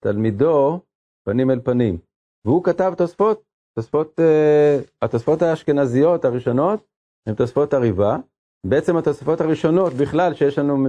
תלמידו 0.04 0.80
פנים 1.26 1.52
אל 1.52 1.60
פנים. 1.60 1.98
והוא 2.46 2.64
כתב 2.64 2.94
תוספות, 2.98 3.44
תוספות, 3.76 4.20
uh, 4.20 4.84
התוספות 5.02 5.42
האשכנזיות 5.42 6.26
הראשונות 6.26 6.80
הן 7.28 7.36
תוספות 7.36 7.74
הריבה. 7.74 8.18
בעצם 8.66 8.98
התוספות 8.98 9.42
הראשונות 9.42 9.94
בכלל 9.94 10.34
שיש 10.34 10.60
לנו 10.60 10.88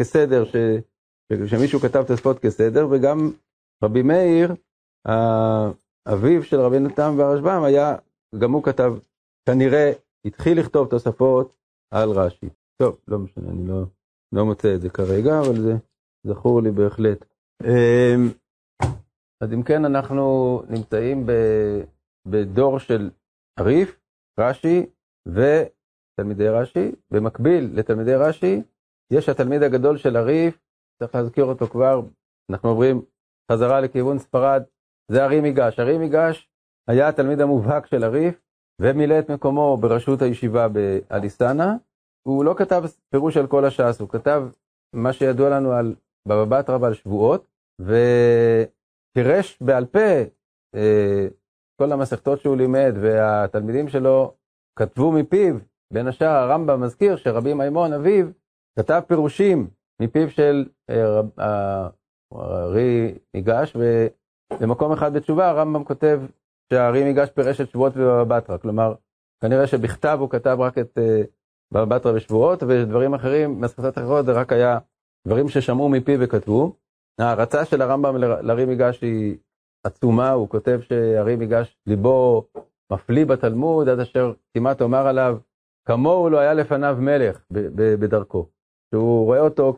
כסדר, 0.00 0.44
ש, 0.44 0.56
שמישהו 1.46 1.80
כתב 1.80 2.04
תוספות 2.06 2.38
כסדר, 2.38 2.88
וגם 2.90 3.30
רבי 3.84 4.02
מאיר, 4.02 4.54
אביו 6.08 6.42
של 6.42 6.60
רבי 6.60 6.78
נתן 6.78 7.14
והרשב"ם, 7.16 7.62
היה, 7.64 7.96
גם 8.38 8.52
הוא 8.52 8.62
כתב, 8.62 8.92
כנראה 9.48 9.92
התחיל 10.24 10.60
לכתוב 10.60 10.88
תוספות 10.90 11.56
על 11.90 12.10
רש"י. 12.10 12.48
טוב, 12.82 12.98
לא 13.08 13.18
משנה, 13.18 13.50
אני 13.50 13.68
לא, 13.68 13.82
לא 14.32 14.44
מוצא 14.44 14.74
את 14.74 14.80
זה 14.80 14.90
כרגע, 14.90 15.40
אבל 15.40 15.60
זה 15.60 15.74
זכור 16.26 16.62
לי 16.62 16.70
בהחלט. 16.70 17.24
אמ, 17.64 18.28
אז 19.40 19.52
אם 19.52 19.62
כן, 19.62 19.84
אנחנו 19.84 20.62
נמצאים 20.68 21.26
בדור 22.26 22.78
של 22.78 23.10
הריף, 23.58 24.00
רש"י 24.40 24.86
ותלמידי 25.26 26.48
רש"י. 26.48 26.92
במקביל 27.10 27.70
לתלמידי 27.74 28.14
רש"י, 28.14 28.62
יש 29.12 29.28
התלמיד 29.28 29.62
הגדול 29.62 29.96
של 29.96 30.16
הריף, 30.16 30.58
צריך 30.98 31.14
להזכיר 31.14 31.44
אותו 31.44 31.66
כבר, 31.66 32.00
אנחנו 32.50 32.68
עוברים 32.68 33.02
חזרה 33.52 33.80
לכיוון 33.80 34.18
ספרד, 34.18 34.62
זה 35.12 35.24
הרי 35.24 35.40
מיגש. 35.40 35.78
הרי 35.78 35.98
מיגש 35.98 36.48
היה 36.88 37.08
התלמיד 37.08 37.40
המובהק 37.40 37.86
של 37.86 38.04
הריף, 38.04 38.40
ומילא 38.82 39.18
את 39.18 39.30
מקומו 39.30 39.76
בראשות 39.76 40.22
הישיבה 40.22 40.68
באליסנה. 40.68 41.76
הוא 42.26 42.44
לא 42.44 42.54
כתב 42.58 42.82
פירוש 43.10 43.36
על 43.36 43.46
כל 43.46 43.64
הש"ס, 43.64 44.00
הוא 44.00 44.08
כתב 44.08 44.42
מה 44.94 45.12
שידוע 45.12 45.50
לנו 45.50 45.72
על 45.72 45.94
בבא 46.28 46.44
בתרא 46.44 46.78
ועל 46.80 46.94
שבועות, 46.94 47.46
ו... 47.80 47.94
פירש 49.12 49.58
בעל 49.62 49.86
פה 49.86 50.08
אה, 50.74 51.28
כל 51.80 51.92
המסכתות 51.92 52.40
שהוא 52.40 52.56
לימד, 52.56 52.94
והתלמידים 53.00 53.88
שלו 53.88 54.34
כתבו 54.78 55.12
מפיו, 55.12 55.56
בין 55.92 56.08
השאר 56.08 56.28
הרמב"ם 56.28 56.80
מזכיר 56.80 57.16
שרבי 57.16 57.54
מימון 57.54 57.92
אביו 57.92 58.26
כתב 58.78 59.00
פירושים 59.06 59.70
מפיו 60.02 60.30
של 60.30 60.68
אה, 60.90 61.88
הארי 62.32 63.14
ניגש, 63.34 63.76
ובמקום 63.76 64.92
אחד 64.92 65.12
בתשובה 65.12 65.48
הרמב"ם 65.48 65.84
כותב 65.84 66.20
שהארי 66.72 67.04
ניגש 67.04 67.28
פירש 67.30 67.60
את 67.60 67.68
שבועות 67.70 67.92
ובבא 67.96 68.38
בתרא, 68.38 68.56
כלומר 68.56 68.94
כנראה 69.42 69.66
שבכתב 69.66 70.16
הוא 70.20 70.30
כתב 70.30 70.56
רק 70.60 70.78
את 70.78 70.98
אה, 70.98 71.22
בבא 71.72 71.96
בתרא 71.96 72.12
ושבועות, 72.14 72.62
ודברים 72.62 73.14
אחרים, 73.14 73.60
מסכתות 73.60 73.98
אחרות 73.98 74.26
זה 74.26 74.32
רק 74.32 74.52
היה 74.52 74.78
דברים 75.26 75.48
ששמעו 75.48 75.88
מפיו 75.88 76.20
וכתבו. 76.20 76.76
ההערצה 77.18 77.64
של 77.64 77.82
הרמב"ם 77.82 78.16
לארי 78.16 78.64
מיגש 78.64 79.00
היא 79.02 79.36
עצומה, 79.84 80.30
הוא 80.30 80.48
כותב 80.48 80.80
שארי 80.82 81.36
מיגש 81.36 81.76
ליבו 81.86 82.44
מפליא 82.92 83.26
בתלמוד, 83.26 83.88
עד 83.88 84.00
אשר 84.00 84.32
כמעט 84.54 84.82
אומר 84.82 85.06
עליו, 85.06 85.38
כמוהו 85.88 86.30
לא 86.30 86.38
היה 86.38 86.54
לפניו 86.54 86.96
מלך 87.00 87.40
בדרכו. 87.50 88.46
שהוא 88.94 89.24
רואה 89.24 89.40
אותו 89.40 89.76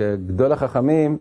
כגדול 0.00 0.52
החכמים 0.52 1.18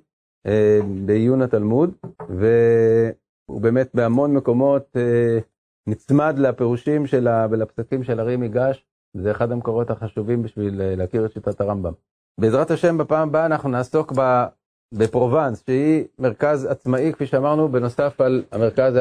אה, 0.47 0.79
בעיון 1.05 1.41
התלמוד, 1.41 1.95
והוא 2.29 3.61
באמת 3.61 3.89
בהמון 3.93 4.33
מקומות 4.33 4.97
אה, 4.97 5.39
נצמד 5.87 6.35
לפירושים 6.37 7.07
שלה 7.07 7.47
ולפסקים 7.51 8.03
של 8.03 8.19
ארי 8.19 8.35
מיגש, 8.35 8.85
זה 9.17 9.31
אחד 9.31 9.51
המקורות 9.51 9.89
החשובים 9.89 10.43
בשביל 10.43 10.81
אה, 10.81 10.95
להכיר 10.95 11.25
את 11.25 11.31
שיטת 11.31 11.61
הרמב"ם. 11.61 11.93
בעזרת 12.39 12.71
השם 12.71 12.97
בפעם 12.97 13.27
הבאה 13.27 13.45
אנחנו 13.45 13.69
נעסוק 13.69 14.11
בפרובנס, 14.97 15.63
שהיא 15.65 16.05
מרכז 16.19 16.65
עצמאי, 16.65 17.13
כפי 17.13 17.25
שאמרנו, 17.25 17.69
בנוסף 17.69 18.21
על 18.21 18.43
המרכז 18.51 18.99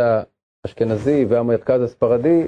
האשכנזי 0.64 1.24
והמרכז 1.24 1.82
הספרדי, 1.82 2.46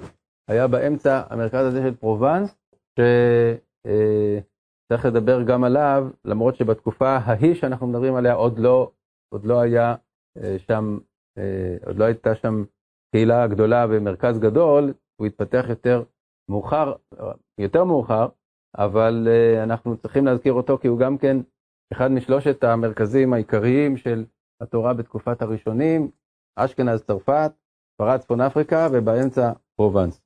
היה 0.48 0.66
באמצע 0.66 1.22
המרכז 1.30 1.66
הזה 1.66 1.82
של 1.82 1.94
פרובנס, 1.94 2.56
שצריך 2.92 5.04
לדבר 5.04 5.42
גם 5.42 5.64
עליו, 5.64 6.08
למרות 6.24 6.56
שבתקופה 6.56 7.16
ההיא 7.16 7.54
שאנחנו 7.54 7.86
מדברים 7.86 8.14
עליה 8.14 8.34
עוד 8.34 8.58
לא, 8.58 8.90
עוד 9.34 9.44
לא 9.44 9.60
היה 9.60 9.94
אה, 10.38 10.56
שם, 10.58 10.98
אה, 11.38 11.76
עוד 11.86 11.96
לא 11.96 12.04
הייתה 12.04 12.34
שם 12.34 12.64
קהילה 13.14 13.46
גדולה 13.46 13.86
ומרכז 13.90 14.38
גדול, 14.38 14.92
הוא 15.16 15.26
התפתח 15.26 15.64
יותר 15.68 16.02
מאוחר, 16.50 16.92
יותר 17.58 17.84
מאוחר, 17.84 18.28
אבל 18.78 19.28
אה, 19.30 19.62
אנחנו 19.62 19.96
צריכים 19.96 20.26
להזכיר 20.26 20.52
אותו 20.52 20.78
כי 20.78 20.88
הוא 20.88 20.98
גם 20.98 21.18
כן 21.18 21.36
אחד 21.92 22.10
משלושת 22.10 22.64
המרכזים 22.64 23.32
העיקריים 23.32 23.96
של 23.96 24.24
התורה 24.60 24.94
בתקופת 24.94 25.42
הראשונים, 25.42 26.10
אשכנז 26.56 27.02
צרפת, 27.02 27.52
ספרד 27.94 28.20
צפון 28.20 28.40
אפריקה 28.40 28.88
ובאמצע 28.92 29.52
פרובנס. 29.76 30.25